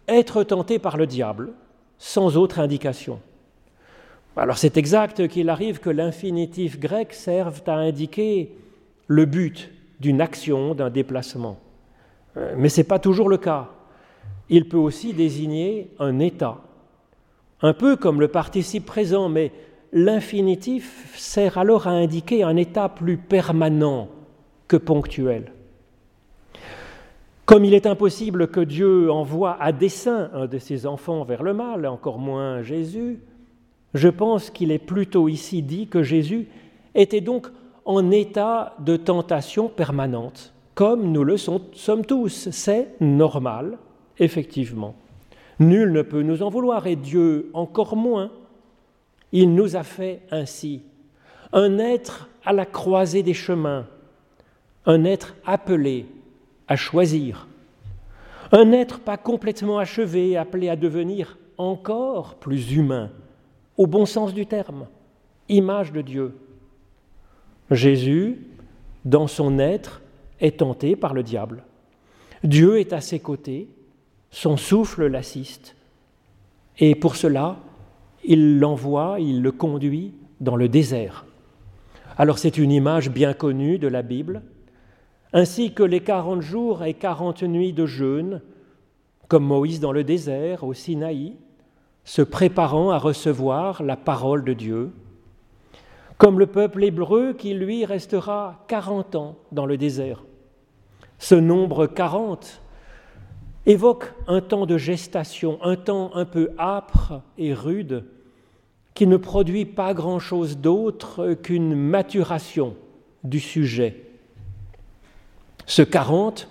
être 0.09 0.43
tenté 0.43 0.79
par 0.79 0.97
le 0.97 1.07
diable, 1.07 1.53
sans 1.99 2.37
autre 2.37 2.59
indication. 2.59 3.21
Alors 4.37 4.59
c'est 4.59 4.77
exact 4.77 5.29
qu'il 5.29 5.49
arrive 5.49 5.79
que 5.79 5.91
l'infinitif 5.91 6.81
grec 6.81 7.13
serve 7.13 7.63
à 7.67 7.75
indiquer 7.75 8.53
le 9.07 9.25
but 9.27 9.71
d'une 10.01 10.21
action, 10.21 10.75
d'un 10.75 10.91
déplacement. 10.91 11.59
Euh, 12.37 12.55
mais 12.57 12.69
ce 12.69 12.81
n'est 12.81 12.87
pas 12.87 12.99
toujours 12.99 13.29
le 13.29 13.37
cas. 13.37 13.71
Il 14.49 14.69
peut 14.69 14.77
aussi 14.77 15.13
désigner 15.13 15.91
un 16.01 16.19
état, 16.19 16.59
un 17.63 17.73
peu 17.73 17.97
comme 17.97 18.21
le 18.21 18.29
participe 18.29 18.87
présent, 18.87 19.29
mais 19.29 19.53
l'infinitif 19.93 21.15
sert 21.17 21.57
alors 21.57 21.87
à 21.87 21.93
indiquer 21.93 22.43
un 22.43 22.57
état 22.57 22.89
plus 22.89 23.17
permanent 23.17 24.09
que 24.67 24.77
ponctuel. 24.77 25.53
Comme 27.47 27.65
il 27.65 27.75
est 27.75 27.87
impossible 27.87 28.49
que 28.49 28.61
Dieu 28.61 29.13
envoie 29.13 29.57
à 29.63 29.71
dessein 29.71 30.31
un 30.33 30.47
de 30.47 30.59
ses 30.59 30.87
enfants 30.87 31.25
vers 31.25 31.43
le 31.43 31.55
mal, 31.55 31.87
encore 31.87 32.19
moins 32.19 32.63
Jésus, 32.63 33.21
je 33.95 34.09
pense 34.09 34.51
qu'il 34.51 34.73
est 34.73 34.79
plutôt 34.79 35.29
ici 35.29 35.63
dit 35.63 35.87
que 35.87 36.03
Jésus 36.03 36.49
était 36.95 37.21
donc 37.21 37.47
en 37.85 38.11
état 38.11 38.75
de 38.81 38.97
tentation 38.97 39.69
permanente, 39.69 40.53
comme 40.75 41.13
nous 41.13 41.23
le 41.23 41.37
sommes 41.37 42.05
tous. 42.07 42.51
C'est 42.51 43.01
normal, 43.01 43.79
effectivement. 44.19 44.97
Nul 45.61 45.93
ne 45.93 46.03
peut 46.03 46.23
nous 46.23 46.43
en 46.43 46.51
vouloir, 46.51 46.87
et 46.89 46.97
Dieu 46.97 47.51
encore 47.55 47.97
moins. 47.97 48.33
Il 49.31 49.55
nous 49.55 49.77
a 49.77 49.85
fait 49.85 50.23
ainsi, 50.31 50.83
un 51.53 51.79
être 51.79 52.29
à 52.45 52.53
la 52.53 52.67
croisée 52.67 53.23
des 53.23 53.35
chemins, 53.35 53.87
un 54.87 55.05
être 55.05 55.35
appelé 55.47 56.07
à 56.67 56.77
choisir. 56.77 57.47
Un 58.53 58.73
être 58.73 59.01
pas 59.01 59.17
complètement 59.17 59.79
achevé, 59.79 60.37
appelé 60.37 60.69
à 60.69 60.77
devenir 60.77 61.39
encore 61.59 62.37
plus 62.37 62.73
humain, 62.73 63.11
au 63.77 63.87
bon 63.87 64.07
sens 64.07 64.35
du 64.35 64.47
terme, 64.47 64.87
image 65.49 65.93
de 65.93 66.01
Dieu. 66.01 66.35
Jésus, 67.71 68.47
dans 69.05 69.27
son 69.27 69.59
être, 69.59 70.03
est 70.41 70.59
tenté 70.59 70.97
par 70.97 71.15
le 71.15 71.23
diable. 71.23 71.65
Dieu 72.43 72.79
est 72.79 72.93
à 72.93 73.01
ses 73.01 73.21
côtés, 73.21 73.69
son 74.31 74.57
souffle 74.57 75.07
l'assiste, 75.07 75.77
et 76.79 76.95
pour 76.95 77.17
cela, 77.17 77.59
il 78.25 78.59
l'envoie, 78.59 79.17
il 79.21 79.43
le 79.43 79.53
conduit 79.53 80.13
dans 80.41 80.57
le 80.57 80.69
désert. 80.69 81.25
Alors 82.17 82.39
c'est 82.39 82.59
une 82.59 82.73
image 82.73 83.11
bien 83.11 83.33
connue 83.33 83.79
de 83.79 83.89
la 83.89 84.03
Bible, 84.03 84.43
ainsi 85.33 85.73
que 85.73 85.83
les 85.83 86.01
quarante 86.01 86.43
jours 86.43 86.85
et 86.85 86.95
quarante 86.95 87.43
nuits 87.43 87.73
de 87.73 87.87
jeûne, 87.87 88.41
comme 89.29 89.45
Moïse 89.45 89.81
dans 89.81 89.93
le 89.93 90.05
désert, 90.05 90.65
au 90.65 90.75
Sinaï, 90.75 91.37
se 92.05 92.23
préparant 92.23 92.91
à 92.91 92.99
recevoir 92.99 93.83
la 93.83 93.97
parole 93.97 94.45
de 94.45 94.53
Dieu, 94.53 94.93
comme 96.19 96.39
le 96.39 96.47
peuple 96.47 96.85
hébreu 96.85 97.33
qui, 97.33 97.55
lui, 97.55 97.85
restera 97.85 98.65
quarante 98.69 99.15
ans 99.15 99.37
dans 99.53 99.67
le 99.67 99.77
désert. 99.77 100.25
Ce 101.19 101.35
nombre 101.35 101.87
quarante 101.87 102.61
évoque 103.67 104.13
un 104.27 104.41
temps 104.41 104.67
de 104.67 104.77
gestation, 104.77 105.59
un 105.63 105.77
temps 105.77 106.11
un 106.15 106.25
peu 106.25 106.51
âpre 106.59 107.23
et 107.39 107.55
rude, 107.55 108.05
qui 108.93 109.07
ne 109.07 109.17
produit 109.17 109.65
pas 109.65 109.95
grand-chose 109.95 110.59
d'autre 110.59 111.35
qu'une 111.35 111.75
maturation 111.75 112.77
du 113.25 113.41
sujet 113.41 114.05
ce 115.67 115.83
40 115.83 116.49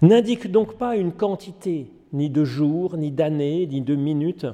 n'indique 0.00 0.50
donc 0.50 0.76
pas 0.76 0.96
une 0.96 1.12
quantité, 1.12 1.90
ni 2.12 2.30
de 2.30 2.44
jours, 2.44 2.96
ni 2.96 3.10
d'années, 3.10 3.66
ni 3.66 3.80
de 3.80 3.94
minutes. 3.94 4.46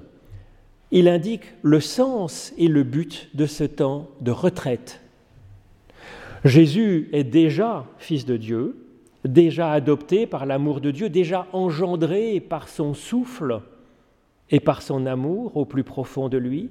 Il 0.91 1.09
indique 1.09 1.45
le 1.63 1.81
sens 1.81 2.53
et 2.57 2.69
le 2.69 2.83
but 2.83 3.29
de 3.35 3.47
ce 3.47 3.65
temps 3.65 4.09
de 4.21 4.31
retraite. 4.31 5.01
Jésus 6.45 7.09
est 7.13 7.25
déjà 7.25 7.85
fils 7.99 8.25
de 8.25 8.37
Dieu, 8.37 8.77
déjà 9.25 9.73
adopté 9.73 10.27
par 10.27 10.47
l'amour 10.47 10.81
de 10.81 10.91
Dieu, 10.91 11.11
déjà 11.11 11.47
engendré 11.53 12.41
par 12.41 12.69
son 12.69 12.95
souffle 12.95 13.61
et 14.51 14.61
par 14.61 14.83
son 14.83 15.05
amour 15.07 15.57
au 15.57 15.65
plus 15.65 15.85
profond 15.85 16.29
de 16.29 16.39
lui. 16.39 16.71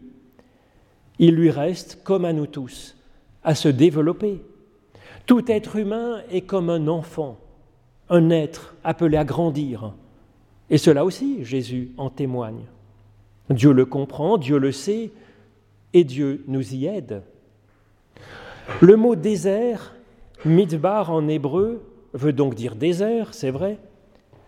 Il 1.19 1.35
lui 1.35 1.51
reste, 1.51 2.01
comme 2.03 2.25
à 2.25 2.33
nous 2.33 2.47
tous, 2.47 2.95
à 3.43 3.55
se 3.55 3.69
développer, 3.69 4.41
tout 5.25 5.51
être 5.51 5.75
humain 5.75 6.21
est 6.31 6.41
comme 6.41 6.69
un 6.69 6.87
enfant, 6.87 7.37
un 8.09 8.29
être 8.29 8.75
appelé 8.83 9.17
à 9.17 9.25
grandir. 9.25 9.93
Et 10.69 10.77
cela 10.77 11.05
aussi, 11.05 11.43
Jésus 11.43 11.91
en 11.97 12.09
témoigne. 12.09 12.65
Dieu 13.49 13.71
le 13.71 13.85
comprend, 13.85 14.37
Dieu 14.37 14.57
le 14.57 14.71
sait, 14.71 15.11
et 15.93 16.03
Dieu 16.03 16.43
nous 16.47 16.73
y 16.73 16.85
aide. 16.85 17.23
Le 18.81 18.95
mot 18.95 19.15
désert, 19.15 19.95
midbar 20.45 21.11
en 21.11 21.27
hébreu, 21.27 21.81
veut 22.13 22.33
donc 22.33 22.55
dire 22.55 22.75
désert, 22.75 23.33
c'est 23.33 23.51
vrai, 23.51 23.77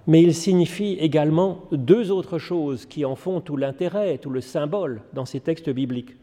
mais 0.07 0.21
il 0.21 0.33
signifie 0.33 0.97
également 0.99 1.63
deux 1.71 2.12
autres 2.12 2.39
choses 2.39 2.85
qui 2.85 3.05
en 3.05 3.15
font 3.15 3.41
tout 3.41 3.57
l'intérêt, 3.57 4.17
tout 4.17 4.29
le 4.29 4.41
symbole 4.41 5.01
dans 5.13 5.25
ces 5.25 5.39
textes 5.39 5.69
bibliques. 5.69 6.15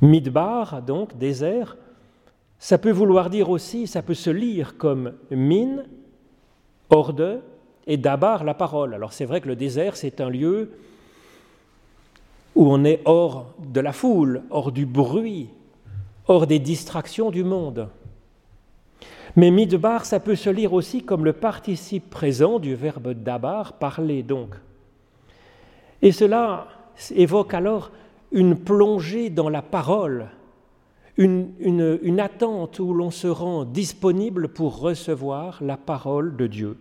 Midbar, 0.00 0.82
donc 0.82 1.18
désert, 1.18 1.76
ça 2.58 2.78
peut 2.78 2.90
vouloir 2.90 3.30
dire 3.30 3.50
aussi, 3.50 3.86
ça 3.86 4.02
peut 4.02 4.14
se 4.14 4.30
lire 4.30 4.76
comme 4.78 5.12
mine, 5.30 5.84
hors 6.88 7.12
de, 7.12 7.40
et 7.86 7.96
d'abar 7.96 8.44
la 8.44 8.54
parole. 8.54 8.94
Alors 8.94 9.12
c'est 9.12 9.24
vrai 9.24 9.40
que 9.40 9.48
le 9.48 9.56
désert, 9.56 9.96
c'est 9.96 10.20
un 10.20 10.30
lieu 10.30 10.70
où 12.54 12.72
on 12.72 12.84
est 12.84 13.00
hors 13.04 13.54
de 13.58 13.80
la 13.80 13.92
foule, 13.92 14.42
hors 14.50 14.72
du 14.72 14.86
bruit, 14.86 15.48
hors 16.28 16.46
des 16.46 16.58
distractions 16.58 17.30
du 17.30 17.44
monde. 17.44 17.88
Mais 19.36 19.50
midbar, 19.50 20.04
ça 20.04 20.20
peut 20.20 20.36
se 20.36 20.50
lire 20.50 20.72
aussi 20.72 21.02
comme 21.02 21.24
le 21.24 21.32
participe 21.32 22.08
présent 22.08 22.58
du 22.58 22.74
verbe 22.74 23.10
dabar, 23.12 23.74
parler 23.74 24.22
donc. 24.22 24.54
Et 26.02 26.12
cela 26.12 26.68
évoque 27.14 27.54
alors 27.54 27.90
une 28.30 28.56
plongée 28.56 29.30
dans 29.30 29.48
la 29.48 29.62
parole, 29.62 30.28
une, 31.16 32.20
attente 32.20 32.78
où 32.78 32.92
l'on 32.92 33.10
se 33.10 33.26
rend 33.26 33.64
disponible 33.64 34.48
pour 34.48 34.78
recevoir 34.78 35.62
la 35.62 35.76
parole 35.76 36.36
de 36.36 36.46
Dieu, 36.46 36.76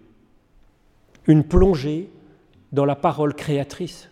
une 1.28 1.44
plongée 1.44 2.10
dans 2.72 2.86
la 2.86 2.96
parole 2.96 3.36
créatrice. 3.36 4.10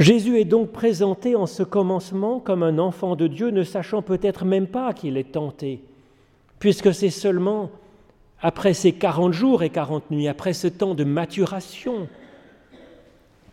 Jésus 0.00 0.40
est 0.40 0.46
donc 0.46 0.70
présenté 0.70 1.36
en 1.36 1.44
ce 1.44 1.62
commencement 1.62 2.40
comme 2.40 2.62
un 2.62 2.78
enfant 2.78 3.16
de 3.16 3.26
Dieu, 3.26 3.50
ne 3.50 3.62
sachant 3.62 4.00
peut-être 4.00 4.46
même 4.46 4.66
pas 4.66 4.94
qu'il 4.94 5.18
est 5.18 5.32
tenté, 5.32 5.82
puisque 6.58 6.94
c'est 6.94 7.10
seulement 7.10 7.70
après 8.40 8.72
ces 8.72 8.92
quarante 8.92 9.34
jours 9.34 9.62
et 9.62 9.68
quarante 9.68 10.10
nuits, 10.10 10.26
après 10.26 10.54
ce 10.54 10.68
temps 10.68 10.94
de 10.94 11.04
maturation, 11.04 12.08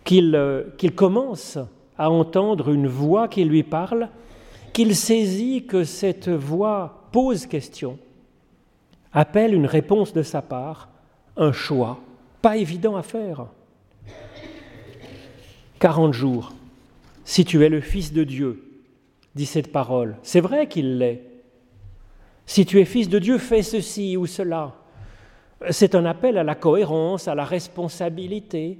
qu'il 0.05 0.35
euh, 0.35 0.63
commence 0.95 1.57
à 1.97 2.09
entendre 2.09 2.69
une 2.69 2.87
voix 2.87 3.27
qui 3.27 3.43
lui 3.43 3.63
parle 3.63 4.07
qu'il 4.71 4.95
saisit 4.95 5.65
que 5.65 5.83
cette 5.83 6.29
voix 6.29 7.09
pose 7.11 7.45
question, 7.45 7.99
appelle 9.11 9.53
une 9.53 9.65
réponse 9.65 10.13
de 10.13 10.21
sa 10.23 10.41
part, 10.41 10.87
un 11.35 11.51
choix, 11.51 11.99
pas 12.41 12.55
évident 12.55 12.95
à 12.95 13.03
faire. 13.03 13.47
Quarante 15.79 16.13
jours, 16.13 16.53
si 17.23 17.45
tu 17.45 17.63
es 17.63 17.69
le 17.69 17.81
Fils 17.81 18.11
de 18.11 18.23
Dieu, 18.23 18.63
dit 19.35 19.45
cette 19.45 19.71
parole, 19.71 20.17
c'est 20.23 20.39
vrai 20.39 20.67
qu'il 20.67 20.97
l'est. 20.97 21.21
Si 22.45 22.65
tu 22.65 22.79
es 22.79 22.85
Fils 22.85 23.09
de 23.09 23.19
Dieu, 23.19 23.37
fais 23.37 23.61
ceci 23.61 24.17
ou 24.17 24.25
cela. 24.25 24.75
C'est 25.69 25.95
un 25.95 26.05
appel 26.05 26.37
à 26.37 26.43
la 26.43 26.55
cohérence, 26.55 27.27
à 27.27 27.35
la 27.35 27.45
responsabilité, 27.45 28.79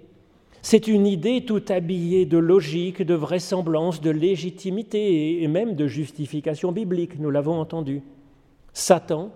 c'est 0.61 0.87
une 0.87 1.07
idée 1.07 1.45
tout 1.45 1.63
habillée 1.69 2.25
de 2.25 2.37
logique, 2.37 3.01
de 3.01 3.13
vraisemblance, 3.13 4.01
de 4.01 4.09
légitimité 4.09 5.41
et 5.41 5.47
même 5.47 5.75
de 5.75 5.87
justification 5.87 6.71
biblique, 6.71 7.19
nous 7.19 7.29
l'avons 7.29 7.59
entendu. 7.59 8.01
Satan 8.73 9.31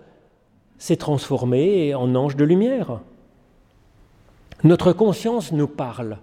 s'est 0.78 0.96
transformé 0.96 1.94
en 1.94 2.14
ange 2.14 2.36
de 2.36 2.44
lumière. 2.44 3.00
Notre 4.64 4.92
conscience 4.92 5.52
nous 5.52 5.68
parle. 5.68 6.18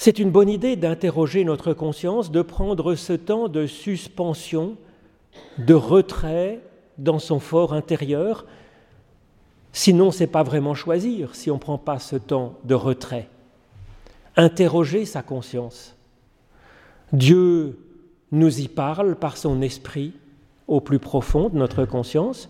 C'est 0.00 0.20
une 0.20 0.30
bonne 0.30 0.48
idée 0.48 0.76
d'interroger 0.76 1.42
notre 1.44 1.74
conscience, 1.74 2.30
de 2.30 2.40
prendre 2.40 2.94
ce 2.94 3.12
temps 3.12 3.48
de 3.48 3.66
suspension, 3.66 4.76
de 5.58 5.74
retrait 5.74 6.60
dans 6.98 7.18
son 7.18 7.40
fort 7.40 7.74
intérieur. 7.74 8.46
Sinon, 9.72 10.12
ce 10.12 10.20
n'est 10.20 10.28
pas 10.28 10.44
vraiment 10.44 10.74
choisir 10.74 11.34
si 11.34 11.50
on 11.50 11.54
ne 11.54 11.60
prend 11.60 11.78
pas 11.78 11.98
ce 11.98 12.14
temps 12.14 12.54
de 12.64 12.74
retrait. 12.74 13.28
interroger 14.36 15.04
sa 15.04 15.20
conscience. 15.20 15.96
Dieu 17.12 17.76
nous 18.30 18.60
y 18.60 18.68
parle 18.68 19.16
par 19.16 19.36
son 19.36 19.60
esprit 19.62 20.12
au 20.68 20.80
plus 20.80 21.00
profond 21.00 21.48
de 21.48 21.56
notre 21.56 21.84
conscience. 21.84 22.48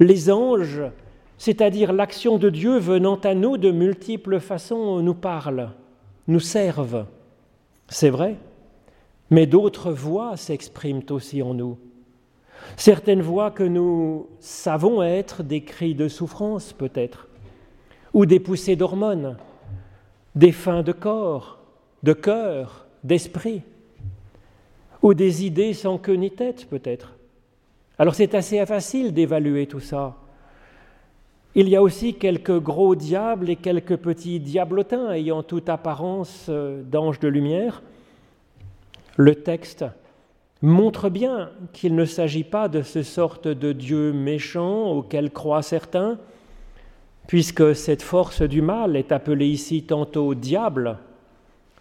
Les 0.00 0.30
anges, 0.30 0.82
c'est-à-dire 1.38 1.94
l'action 1.94 2.36
de 2.36 2.50
Dieu 2.50 2.78
venant 2.78 3.16
à 3.16 3.34
nous 3.34 3.56
de 3.56 3.70
multiples 3.70 4.38
façons, 4.38 5.00
nous 5.00 5.14
parlent, 5.14 5.70
nous 6.26 6.40
servent. 6.40 7.06
C'est 7.88 8.10
vrai, 8.10 8.36
mais 9.30 9.46
d'autres 9.46 9.92
voix 9.92 10.36
s'expriment 10.36 11.02
aussi 11.10 11.42
en 11.42 11.54
nous. 11.54 11.78
Certaines 12.76 13.22
voix 13.22 13.50
que 13.50 13.62
nous 13.62 14.28
savons 14.40 15.02
être 15.02 15.42
des 15.42 15.62
cris 15.62 15.94
de 15.94 16.08
souffrance 16.08 16.72
peut-être, 16.72 17.28
ou 18.12 18.26
des 18.26 18.40
poussées 18.40 18.76
d'hormones, 18.76 19.36
des 20.34 20.52
fins 20.52 20.82
de 20.82 20.92
corps, 20.92 21.58
de 22.02 22.12
cœur, 22.12 22.86
d'esprit, 23.02 23.62
ou 25.02 25.14
des 25.14 25.44
idées 25.44 25.74
sans 25.74 25.98
queue 25.98 26.14
ni 26.14 26.30
tête 26.30 26.66
peut-être. 26.68 27.14
Alors 27.98 28.14
c'est 28.14 28.34
assez 28.34 28.64
facile 28.66 29.12
d'évaluer 29.12 29.66
tout 29.66 29.80
ça. 29.80 30.16
Il 31.56 31.68
y 31.68 31.76
a 31.76 31.82
aussi 31.82 32.14
quelques 32.14 32.58
gros 32.58 32.96
diables 32.96 33.48
et 33.48 33.54
quelques 33.54 33.96
petits 33.96 34.40
diablotins 34.40 35.12
ayant 35.12 35.44
toute 35.44 35.68
apparence 35.68 36.46
euh, 36.48 36.82
d'anges 36.82 37.20
de 37.20 37.28
lumière. 37.28 37.80
Le 39.16 39.36
texte 39.36 39.84
montre 40.62 41.10
bien 41.10 41.50
qu'il 41.72 41.94
ne 41.94 42.06
s'agit 42.06 42.42
pas 42.42 42.66
de 42.66 42.82
ce 42.82 43.04
sorte 43.04 43.46
de 43.46 43.70
Dieu 43.70 44.12
méchant 44.12 44.90
auquel 44.90 45.30
croient 45.30 45.62
certains, 45.62 46.18
puisque 47.28 47.76
cette 47.76 48.02
force 48.02 48.42
du 48.42 48.60
mal 48.60 48.96
est 48.96 49.12
appelée 49.12 49.46
ici 49.46 49.84
tantôt 49.84 50.34
diable, 50.34 50.98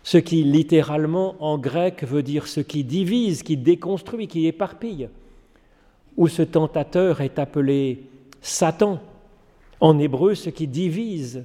ce 0.03 0.19
qui 0.19 0.43
littéralement 0.43 1.35
en 1.39 1.57
grec 1.57 2.03
veut 2.03 2.21
dire 2.21 2.45
ce 2.45 2.59
qui 2.59 2.83
divise, 2.83 3.41
qui 3.41 3.57
déconstruit, 3.57 4.27
qui 4.27 4.45
éparpille, 4.45 5.09
ou 6.15 6.27
ce 6.27 6.43
tentateur 6.43 7.21
est 7.21 7.39
appelé 7.39 8.03
Satan, 8.41 8.99
en 9.83 9.99
hébreu 9.99 10.33
ce 10.33 10.49
qui 10.49 10.65
divise, 10.65 11.43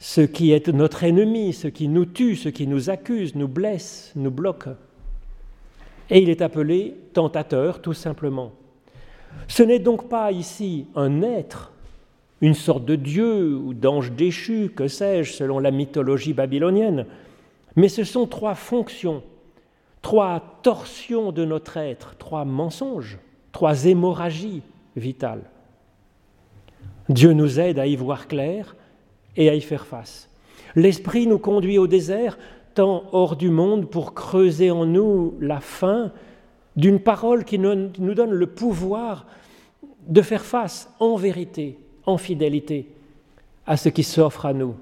ce 0.00 0.22
qui 0.22 0.50
est 0.50 0.66
notre 0.70 1.04
ennemi, 1.04 1.52
ce 1.52 1.68
qui 1.68 1.86
nous 1.86 2.04
tue, 2.04 2.34
ce 2.34 2.48
qui 2.48 2.66
nous 2.66 2.90
accuse, 2.90 3.36
nous 3.36 3.46
blesse, 3.46 4.10
nous 4.16 4.32
bloque. 4.32 4.66
Et 6.10 6.18
il 6.20 6.30
est 6.30 6.42
appelé 6.42 6.96
tentateur 7.12 7.80
tout 7.80 7.92
simplement. 7.92 8.50
Ce 9.46 9.62
n'est 9.62 9.78
donc 9.78 10.08
pas 10.08 10.32
ici 10.32 10.88
un 10.96 11.22
être, 11.22 11.70
une 12.40 12.54
sorte 12.54 12.84
de 12.84 12.96
dieu 12.96 13.54
ou 13.54 13.72
d'ange 13.72 14.10
déchu, 14.10 14.72
que 14.74 14.88
sais-je, 14.88 15.30
selon 15.30 15.60
la 15.60 15.70
mythologie 15.70 16.32
babylonienne, 16.32 17.06
mais 17.76 17.88
ce 17.88 18.02
sont 18.02 18.26
trois 18.26 18.56
fonctions, 18.56 19.22
trois 20.02 20.58
torsions 20.64 21.30
de 21.30 21.44
notre 21.44 21.76
être, 21.76 22.16
trois 22.18 22.44
mensonges, 22.44 23.20
trois 23.52 23.84
hémorragies 23.84 24.62
vitales. 24.96 25.44
Dieu 27.10 27.32
nous 27.32 27.58
aide 27.58 27.80
à 27.80 27.86
y 27.86 27.96
voir 27.96 28.28
clair 28.28 28.76
et 29.36 29.50
à 29.50 29.54
y 29.54 29.60
faire 29.60 29.84
face. 29.84 30.28
L'Esprit 30.76 31.26
nous 31.26 31.40
conduit 31.40 31.76
au 31.76 31.88
désert 31.88 32.38
tant 32.74 33.02
hors 33.10 33.34
du 33.34 33.50
monde 33.50 33.90
pour 33.90 34.14
creuser 34.14 34.70
en 34.70 34.86
nous 34.86 35.34
la 35.40 35.60
faim 35.60 36.12
d'une 36.76 37.00
parole 37.00 37.44
qui 37.44 37.58
nous 37.58 38.14
donne 38.14 38.30
le 38.30 38.46
pouvoir 38.46 39.26
de 40.06 40.22
faire 40.22 40.44
face 40.44 40.88
en 41.00 41.16
vérité, 41.16 41.78
en 42.06 42.16
fidélité, 42.16 42.86
à 43.66 43.76
ce 43.76 43.88
qui 43.88 44.04
s'offre 44.04 44.46
à 44.46 44.52
nous. 44.52 44.76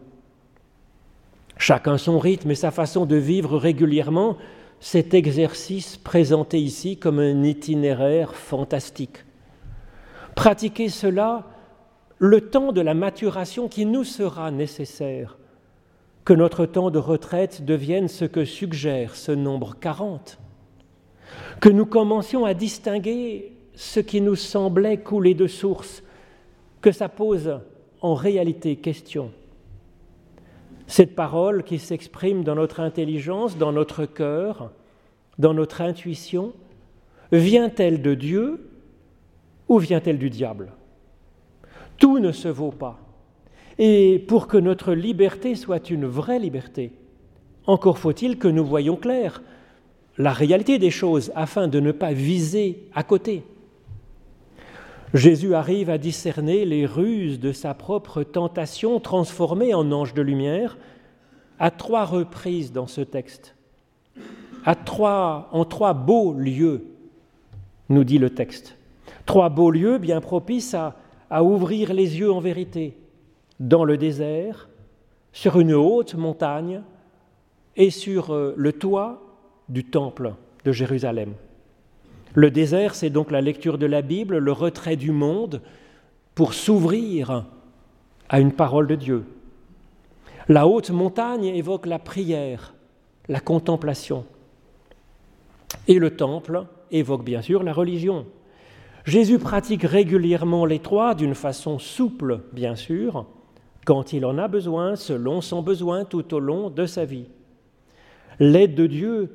Chacun 1.56 1.96
son 1.96 2.18
rythme 2.18 2.50
et 2.50 2.54
sa 2.54 2.70
façon 2.70 3.06
de 3.06 3.16
vivre 3.16 3.56
régulièrement 3.56 4.36
cet 4.80 5.14
exercice 5.14 5.96
présenté 5.96 6.58
ici 6.60 6.98
comme 6.98 7.18
un 7.18 7.42
itinéraire 7.42 8.34
fantastique. 8.34 9.24
Pratiquer 10.34 10.90
cela 10.90 11.46
le 12.18 12.40
temps 12.40 12.72
de 12.72 12.80
la 12.80 12.94
maturation 12.94 13.68
qui 13.68 13.86
nous 13.86 14.04
sera 14.04 14.50
nécessaire. 14.50 15.38
Que 16.24 16.32
notre 16.34 16.66
temps 16.66 16.90
de 16.90 16.98
retraite 16.98 17.64
devienne 17.64 18.08
ce 18.08 18.24
que 18.24 18.44
suggère 18.44 19.14
ce 19.14 19.32
nombre 19.32 19.76
40, 19.80 20.38
que 21.60 21.70
nous 21.70 21.86
commencions 21.86 22.44
à 22.44 22.54
distinguer 22.54 23.52
ce 23.74 24.00
qui 24.00 24.20
nous 24.20 24.34
semblait 24.34 24.98
couler 24.98 25.34
de 25.34 25.46
source, 25.46 26.02
que 26.82 26.92
ça 26.92 27.08
pose 27.08 27.60
en 28.02 28.14
réalité 28.14 28.76
question. 28.76 29.30
Cette 30.86 31.14
parole 31.14 31.62
qui 31.62 31.78
s'exprime 31.78 32.44
dans 32.44 32.54
notre 32.54 32.80
intelligence, 32.80 33.56
dans 33.56 33.72
notre 33.72 34.04
cœur, 34.04 34.72
dans 35.38 35.54
notre 35.54 35.80
intuition, 35.80 36.52
vient-elle 37.32 38.02
de 38.02 38.14
Dieu 38.14 38.70
ou 39.68 39.78
vient-elle 39.78 40.18
du 40.18 40.30
diable? 40.30 40.72
Tout 41.98 42.18
ne 42.18 42.32
se 42.32 42.48
vaut 42.48 42.70
pas. 42.70 42.98
Et 43.78 44.24
pour 44.26 44.46
que 44.48 44.56
notre 44.56 44.92
liberté 44.92 45.54
soit 45.54 45.90
une 45.90 46.06
vraie 46.06 46.38
liberté, 46.38 46.92
encore 47.66 47.98
faut-il 47.98 48.38
que 48.38 48.48
nous 48.48 48.64
voyions 48.64 48.96
clair 48.96 49.42
la 50.16 50.32
réalité 50.32 50.78
des 50.78 50.90
choses 50.90 51.30
afin 51.36 51.68
de 51.68 51.78
ne 51.78 51.92
pas 51.92 52.12
viser 52.12 52.88
à 52.94 53.04
côté. 53.04 53.44
Jésus 55.14 55.54
arrive 55.54 55.90
à 55.90 55.98
discerner 55.98 56.64
les 56.64 56.84
ruses 56.84 57.40
de 57.40 57.52
sa 57.52 57.72
propre 57.72 58.22
tentation 58.24 59.00
transformée 59.00 59.74
en 59.74 59.90
ange 59.92 60.12
de 60.12 60.22
lumière 60.22 60.76
à 61.58 61.70
trois 61.70 62.04
reprises 62.04 62.72
dans 62.72 62.86
ce 62.86 63.00
texte, 63.00 63.54
en 64.66 65.64
trois 65.64 65.94
beaux 65.94 66.34
lieux, 66.34 66.84
nous 67.88 68.04
dit 68.04 68.18
le 68.18 68.30
texte. 68.30 68.76
Trois 69.24 69.48
beaux 69.48 69.70
lieux 69.70 69.98
bien 69.98 70.20
propices 70.20 70.74
à, 70.74 70.96
à 71.30 71.42
ouvrir 71.42 71.92
les 71.92 72.18
yeux 72.18 72.32
en 72.32 72.40
vérité, 72.40 72.96
dans 73.60 73.84
le 73.84 73.96
désert, 73.96 74.68
sur 75.32 75.60
une 75.60 75.74
haute 75.74 76.14
montagne 76.14 76.82
et 77.76 77.90
sur 77.90 78.32
euh, 78.32 78.54
le 78.56 78.72
toit 78.72 79.22
du 79.68 79.84
temple 79.84 80.34
de 80.64 80.72
Jérusalem. 80.72 81.34
Le 82.34 82.50
désert, 82.50 82.94
c'est 82.94 83.10
donc 83.10 83.30
la 83.30 83.40
lecture 83.40 83.78
de 83.78 83.86
la 83.86 84.02
Bible, 84.02 84.38
le 84.38 84.52
retrait 84.52 84.96
du 84.96 85.12
monde 85.12 85.62
pour 86.34 86.54
s'ouvrir 86.54 87.46
à 88.28 88.40
une 88.40 88.52
parole 88.52 88.86
de 88.86 88.94
Dieu. 88.94 89.24
La 90.48 90.66
haute 90.66 90.90
montagne 90.90 91.44
évoque 91.44 91.86
la 91.86 91.98
prière, 91.98 92.74
la 93.28 93.40
contemplation. 93.40 94.24
Et 95.86 95.98
le 95.98 96.16
temple 96.16 96.64
évoque 96.90 97.24
bien 97.24 97.42
sûr 97.42 97.62
la 97.62 97.72
religion. 97.72 98.26
Jésus 99.08 99.38
pratique 99.38 99.84
régulièrement 99.84 100.66
les 100.66 100.80
trois 100.80 101.14
d'une 101.14 101.34
façon 101.34 101.78
souple, 101.78 102.40
bien 102.52 102.76
sûr, 102.76 103.24
quand 103.86 104.12
il 104.12 104.26
en 104.26 104.36
a 104.36 104.48
besoin, 104.48 104.96
selon 104.96 105.40
son 105.40 105.62
besoin 105.62 106.04
tout 106.04 106.34
au 106.34 106.38
long 106.38 106.68
de 106.68 106.84
sa 106.84 107.06
vie. 107.06 107.24
L'aide 108.38 108.74
de 108.74 108.86
Dieu 108.86 109.30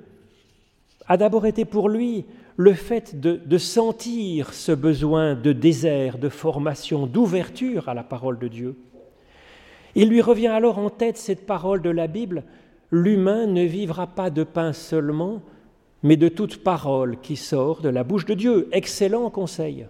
a 1.08 1.18
d'abord 1.18 1.48
été 1.48 1.66
pour 1.66 1.90
lui 1.90 2.26
le 2.56 2.74
fait 2.74 3.20
de, 3.20 3.58
sentir 3.58 4.54
ce 4.54 4.72
besoin 4.72 5.34
de 5.34 5.54
désert, 5.54 6.20
de 6.20 6.30
formation, 6.30 7.08
d'ouverture 7.08 7.90
à 7.90 7.96
la 7.96 8.04
parole 8.04 8.38
de 8.38 8.48
Dieu. 8.48 8.76
Il 9.96 10.08
lui 10.08 10.22
revient 10.22 10.48
alors 10.50 10.78
en 10.78 10.92
tête 10.92 11.18
cette 11.18 11.48
parole 11.48 11.82
de 11.82 11.90
la 11.90 12.06
Bible, 12.06 12.44
l'humain 12.92 13.48
ne 13.48 13.64
vivra 13.64 14.06
pas 14.06 14.30
de 14.30 14.44
pain 14.44 14.72
seulement, 14.72 15.42
mais 16.04 16.18
de 16.18 16.28
toute 16.28 16.64
parole 16.64 17.20
qui 17.22 17.38
sort 17.38 17.82
de 17.82 17.90
la 17.90 18.04
bouche 18.04 18.26
de 18.26 18.34
Dieu. 18.34 18.68
Excellent 18.74 19.30
conseil. 19.30 19.88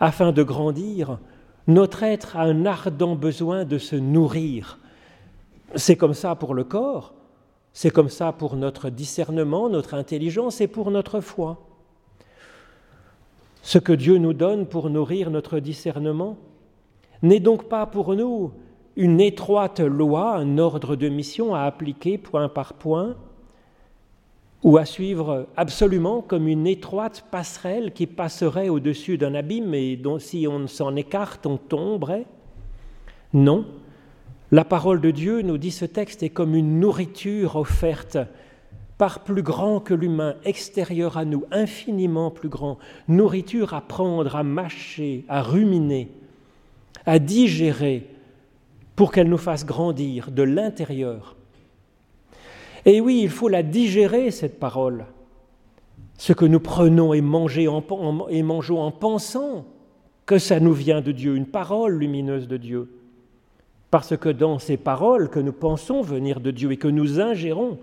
Afin 0.00 0.32
de 0.32 0.42
grandir, 0.42 1.18
notre 1.66 2.02
être 2.02 2.36
a 2.36 2.42
un 2.42 2.66
ardent 2.66 3.14
besoin 3.14 3.64
de 3.64 3.78
se 3.78 3.94
nourrir. 3.94 4.78
C'est 5.76 5.96
comme 5.96 6.14
ça 6.14 6.34
pour 6.34 6.54
le 6.54 6.64
corps, 6.64 7.14
c'est 7.72 7.90
comme 7.90 8.08
ça 8.08 8.32
pour 8.32 8.56
notre 8.56 8.90
discernement, 8.90 9.68
notre 9.68 9.94
intelligence 9.94 10.60
et 10.60 10.66
pour 10.66 10.90
notre 10.90 11.20
foi. 11.20 11.66
Ce 13.62 13.78
que 13.78 13.92
Dieu 13.92 14.18
nous 14.18 14.32
donne 14.32 14.66
pour 14.66 14.90
nourrir 14.90 15.30
notre 15.30 15.60
discernement 15.60 16.36
n'est 17.22 17.40
donc 17.40 17.68
pas 17.68 17.86
pour 17.86 18.16
nous 18.16 18.52
une 18.96 19.20
étroite 19.20 19.80
loi, 19.80 20.36
un 20.36 20.58
ordre 20.58 20.96
de 20.96 21.08
mission 21.08 21.54
à 21.54 21.62
appliquer 21.62 22.18
point 22.18 22.48
par 22.48 22.74
point, 22.74 23.16
ou 24.62 24.76
à 24.76 24.84
suivre 24.84 25.48
absolument 25.56 26.22
comme 26.22 26.46
une 26.46 26.66
étroite 26.66 27.24
passerelle 27.30 27.92
qui 27.92 28.06
passerait 28.06 28.68
au-dessus 28.68 29.18
d'un 29.18 29.34
abîme 29.34 29.74
et 29.74 29.96
dont 29.96 30.18
si 30.18 30.46
on 30.48 30.66
s'en 30.68 30.94
écarte, 30.94 31.46
on 31.46 31.56
tomberait? 31.56 32.26
Non, 33.32 33.66
la 34.52 34.64
parole 34.64 35.00
de 35.00 35.10
Dieu, 35.10 35.42
nous 35.42 35.58
dit 35.58 35.70
ce 35.70 35.84
texte, 35.84 36.22
est 36.22 36.28
comme 36.28 36.54
une 36.54 36.78
nourriture 36.78 37.56
offerte 37.56 38.18
par 38.98 39.24
plus 39.24 39.42
grand 39.42 39.80
que 39.80 39.94
l'humain, 39.94 40.36
extérieur 40.44 41.16
à 41.16 41.24
nous, 41.24 41.44
infiniment 41.50 42.30
plus 42.30 42.50
grand, 42.50 42.78
nourriture 43.08 43.74
à 43.74 43.80
prendre, 43.80 44.36
à 44.36 44.44
mâcher, 44.44 45.24
à 45.28 45.42
ruminer, 45.42 46.08
à 47.04 47.18
digérer, 47.18 48.06
pour 48.94 49.10
qu'elle 49.10 49.28
nous 49.28 49.38
fasse 49.38 49.66
grandir 49.66 50.30
de 50.30 50.42
l'intérieur 50.42 51.34
Et 52.84 53.00
oui, 53.00 53.20
il 53.22 53.30
faut 53.30 53.48
la 53.48 53.62
digérer, 53.62 54.30
cette 54.30 54.58
parole. 54.58 55.06
Ce 56.18 56.32
que 56.32 56.44
nous 56.44 56.60
prenons 56.60 57.14
et, 57.14 57.18
et 57.18 58.42
mangeons 58.42 58.80
en 58.80 58.90
pensant 58.90 59.64
que 60.26 60.38
ça 60.38 60.60
nous 60.60 60.72
vient 60.72 61.00
de 61.00 61.12
Dieu, 61.12 61.36
une 61.36 61.46
parole 61.46 61.98
lumineuse 61.98 62.48
de 62.48 62.56
Dieu. 62.56 62.90
Parce 63.90 64.16
que 64.16 64.28
dans 64.28 64.58
ces 64.58 64.76
paroles 64.76 65.28
que 65.28 65.40
nous 65.40 65.52
pensons 65.52 66.02
venir 66.02 66.40
de 66.40 66.50
Dieu 66.50 66.72
et 66.72 66.76
que 66.76 66.88
nous 66.88 67.20
ingérons, 67.20 67.78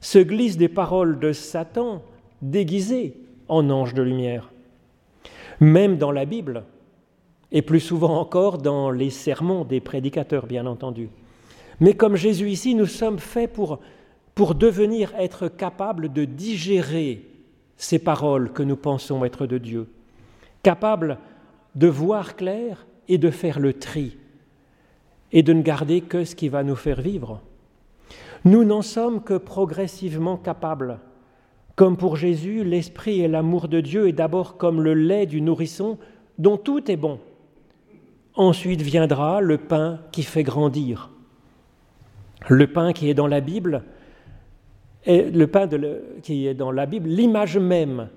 se 0.00 0.18
glissent 0.18 0.56
des 0.56 0.68
paroles 0.68 1.18
de 1.18 1.32
Satan 1.32 2.02
déguisées 2.40 3.16
en 3.48 3.68
anges 3.70 3.94
de 3.94 4.02
lumière. 4.02 4.50
Même 5.60 5.98
dans 5.98 6.12
la 6.12 6.24
Bible, 6.24 6.64
et 7.52 7.62
plus 7.62 7.80
souvent 7.80 8.18
encore 8.18 8.58
dans 8.58 8.90
les 8.90 9.10
sermons 9.10 9.64
des 9.64 9.80
prédicateurs, 9.80 10.46
bien 10.46 10.66
entendu. 10.66 11.10
Mais 11.80 11.94
comme 11.94 12.16
Jésus 12.16 12.48
ici, 12.48 12.74
nous 12.74 12.86
sommes 12.86 13.18
faits 13.18 13.52
pour, 13.52 13.80
pour 14.34 14.54
devenir 14.54 15.12
être 15.18 15.48
capables 15.48 16.12
de 16.12 16.24
digérer 16.24 17.26
ces 17.76 17.98
paroles 17.98 18.52
que 18.52 18.62
nous 18.62 18.76
pensons 18.76 19.24
être 19.24 19.46
de 19.46 19.58
Dieu, 19.58 19.88
capables 20.62 21.18
de 21.74 21.86
voir 21.86 22.36
clair 22.36 22.86
et 23.08 23.18
de 23.18 23.30
faire 23.30 23.58
le 23.58 23.72
tri, 23.72 24.16
et 25.32 25.42
de 25.42 25.52
ne 25.52 25.62
garder 25.62 26.00
que 26.00 26.24
ce 26.24 26.34
qui 26.34 26.48
va 26.48 26.62
nous 26.62 26.76
faire 26.76 27.00
vivre. 27.00 27.40
Nous 28.44 28.64
n'en 28.64 28.82
sommes 28.82 29.22
que 29.22 29.34
progressivement 29.34 30.36
capables. 30.36 30.98
Comme 31.76 31.96
pour 31.96 32.16
Jésus, 32.16 32.64
l'esprit 32.64 33.20
et 33.20 33.28
l'amour 33.28 33.68
de 33.68 33.80
Dieu 33.80 34.08
est 34.08 34.12
d'abord 34.12 34.56
comme 34.56 34.82
le 34.82 34.94
lait 34.94 35.26
du 35.26 35.40
nourrisson 35.40 35.98
dont 36.38 36.56
tout 36.56 36.90
est 36.90 36.96
bon. 36.96 37.18
Ensuite 38.34 38.82
viendra 38.82 39.40
le 39.40 39.58
pain 39.58 40.00
qui 40.12 40.22
fait 40.22 40.42
grandir. 40.42 41.10
Le 42.48 42.66
pain 42.66 42.92
qui 42.92 43.10
est 43.10 43.14
dans 43.14 43.26
la 43.26 43.40
Bible, 43.40 43.82
le 45.06 45.46
pain 45.46 45.68
qui 46.22 46.46
est 46.46 46.54
dans 46.54 46.70
la 46.70 46.86
Bible, 46.86 47.08
l'image 47.08 47.58
même 47.58 48.08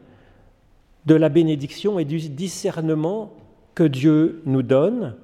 de 1.06 1.16
la 1.16 1.30
bénédiction 1.30 2.00
et 2.00 2.06
du 2.06 2.18
discernement 2.30 3.34
que 3.76 3.84
Dieu 3.84 4.42
nous 4.46 4.64
donne 4.64 5.16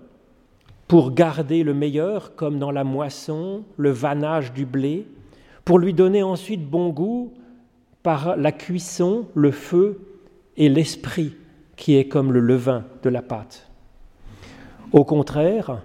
pour 0.87 1.11
garder 1.11 1.63
le 1.63 1.73
meilleur, 1.73 2.35
comme 2.35 2.57
dans 2.57 2.71
la 2.71 2.83
moisson, 2.83 3.63
le 3.77 3.91
vannage 3.91 4.53
du 4.53 4.65
blé, 4.65 5.05
pour 5.63 5.77
lui 5.77 5.93
donner 5.93 6.23
ensuite 6.23 6.67
bon 6.67 6.89
goût 6.89 7.31
par 8.01 8.35
la 8.37 8.51
cuisson, 8.51 9.27
le 9.35 9.51
feu 9.51 9.99
et 10.57 10.67
l'esprit, 10.67 11.35
qui 11.75 11.95
est 11.95 12.07
comme 12.07 12.33
le 12.33 12.39
levain 12.39 12.85
de 13.03 13.09
la 13.09 13.21
pâte. 13.21 13.69
Au 14.91 15.05
contraire, 15.05 15.83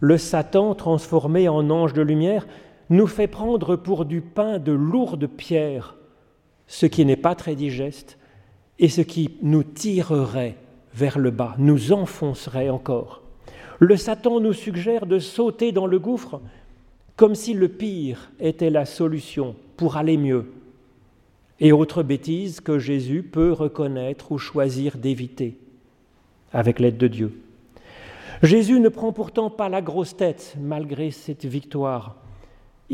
le 0.00 0.18
Satan, 0.18 0.74
transformé 0.74 1.48
en 1.48 1.70
ange 1.70 1.92
de 1.92 2.02
lumière, 2.02 2.46
nous 2.90 3.06
fait 3.06 3.26
prendre 3.26 3.76
pour 3.76 4.04
du 4.04 4.20
pain 4.20 4.58
de 4.58 4.72
lourdes 4.72 5.26
pierres, 5.26 5.96
ce 6.66 6.86
qui 6.86 7.04
n'est 7.04 7.16
pas 7.16 7.34
très 7.34 7.54
digeste, 7.54 8.18
et 8.78 8.88
ce 8.88 9.00
qui 9.00 9.36
nous 9.42 9.62
tirerait 9.62 10.56
vers 10.94 11.18
le 11.18 11.30
bas, 11.30 11.54
nous 11.58 11.92
enfoncerait 11.92 12.70
encore. 12.70 13.22
Le 13.78 13.96
Satan 13.96 14.40
nous 14.40 14.52
suggère 14.52 15.06
de 15.06 15.18
sauter 15.18 15.72
dans 15.72 15.86
le 15.86 15.98
gouffre 15.98 16.40
comme 17.16 17.34
si 17.34 17.54
le 17.54 17.68
pire 17.68 18.30
était 18.40 18.70
la 18.70 18.84
solution 18.84 19.54
pour 19.76 19.96
aller 19.96 20.16
mieux. 20.16 20.46
Et 21.60 21.72
autre 21.72 22.02
bêtise 22.02 22.60
que 22.60 22.78
Jésus 22.78 23.22
peut 23.22 23.52
reconnaître 23.52 24.32
ou 24.32 24.38
choisir 24.38 24.96
d'éviter 24.96 25.56
avec 26.52 26.80
l'aide 26.80 26.98
de 26.98 27.08
Dieu. 27.08 27.40
Jésus 28.42 28.80
ne 28.80 28.88
prend 28.88 29.12
pourtant 29.12 29.50
pas 29.50 29.68
la 29.68 29.80
grosse 29.80 30.16
tête 30.16 30.56
malgré 30.60 31.10
cette 31.10 31.44
victoire. 31.44 32.16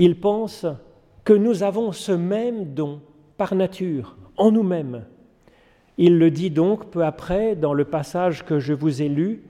Il 0.00 0.20
pense 0.20 0.64
que 1.24 1.32
nous 1.32 1.64
avons 1.64 1.90
ce 1.90 2.12
même 2.12 2.72
don 2.72 3.00
par 3.36 3.56
nature, 3.56 4.16
en 4.36 4.52
nous-mêmes. 4.52 5.04
Il 5.98 6.20
le 6.20 6.30
dit 6.30 6.50
donc 6.50 6.88
peu 6.92 7.04
après 7.04 7.56
dans 7.56 7.74
le 7.74 7.84
passage 7.84 8.44
que 8.44 8.60
je 8.60 8.72
vous 8.72 9.02
ai 9.02 9.08
lu, 9.08 9.42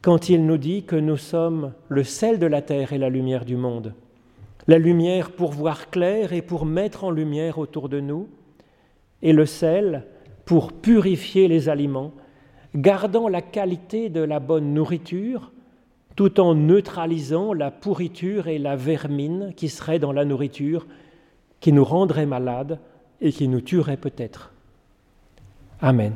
quand 0.00 0.28
il 0.28 0.46
nous 0.46 0.56
dit 0.56 0.84
que 0.84 0.94
nous 0.94 1.16
sommes 1.16 1.72
le 1.88 2.04
sel 2.04 2.38
de 2.38 2.46
la 2.46 2.62
terre 2.62 2.92
et 2.92 2.98
la 2.98 3.08
lumière 3.08 3.44
du 3.44 3.56
monde. 3.56 3.92
La 4.68 4.78
lumière 4.78 5.32
pour 5.32 5.50
voir 5.50 5.90
clair 5.90 6.32
et 6.32 6.42
pour 6.42 6.64
mettre 6.64 7.02
en 7.02 7.10
lumière 7.10 7.58
autour 7.58 7.88
de 7.88 7.98
nous, 7.98 8.28
et 9.20 9.32
le 9.32 9.46
sel 9.46 10.04
pour 10.44 10.72
purifier 10.72 11.48
les 11.48 11.68
aliments, 11.68 12.12
gardant 12.76 13.26
la 13.26 13.42
qualité 13.42 14.10
de 14.10 14.20
la 14.20 14.38
bonne 14.38 14.74
nourriture, 14.74 15.50
tout 16.18 16.40
en 16.40 16.56
neutralisant 16.56 17.52
la 17.52 17.70
pourriture 17.70 18.48
et 18.48 18.58
la 18.58 18.74
vermine 18.74 19.52
qui 19.54 19.68
seraient 19.68 20.00
dans 20.00 20.10
la 20.10 20.24
nourriture, 20.24 20.84
qui 21.60 21.72
nous 21.72 21.84
rendraient 21.84 22.26
malades 22.26 22.80
et 23.20 23.30
qui 23.30 23.46
nous 23.46 23.60
tueraient 23.60 23.96
peut-être. 23.96 24.52
Amen. 25.80 26.14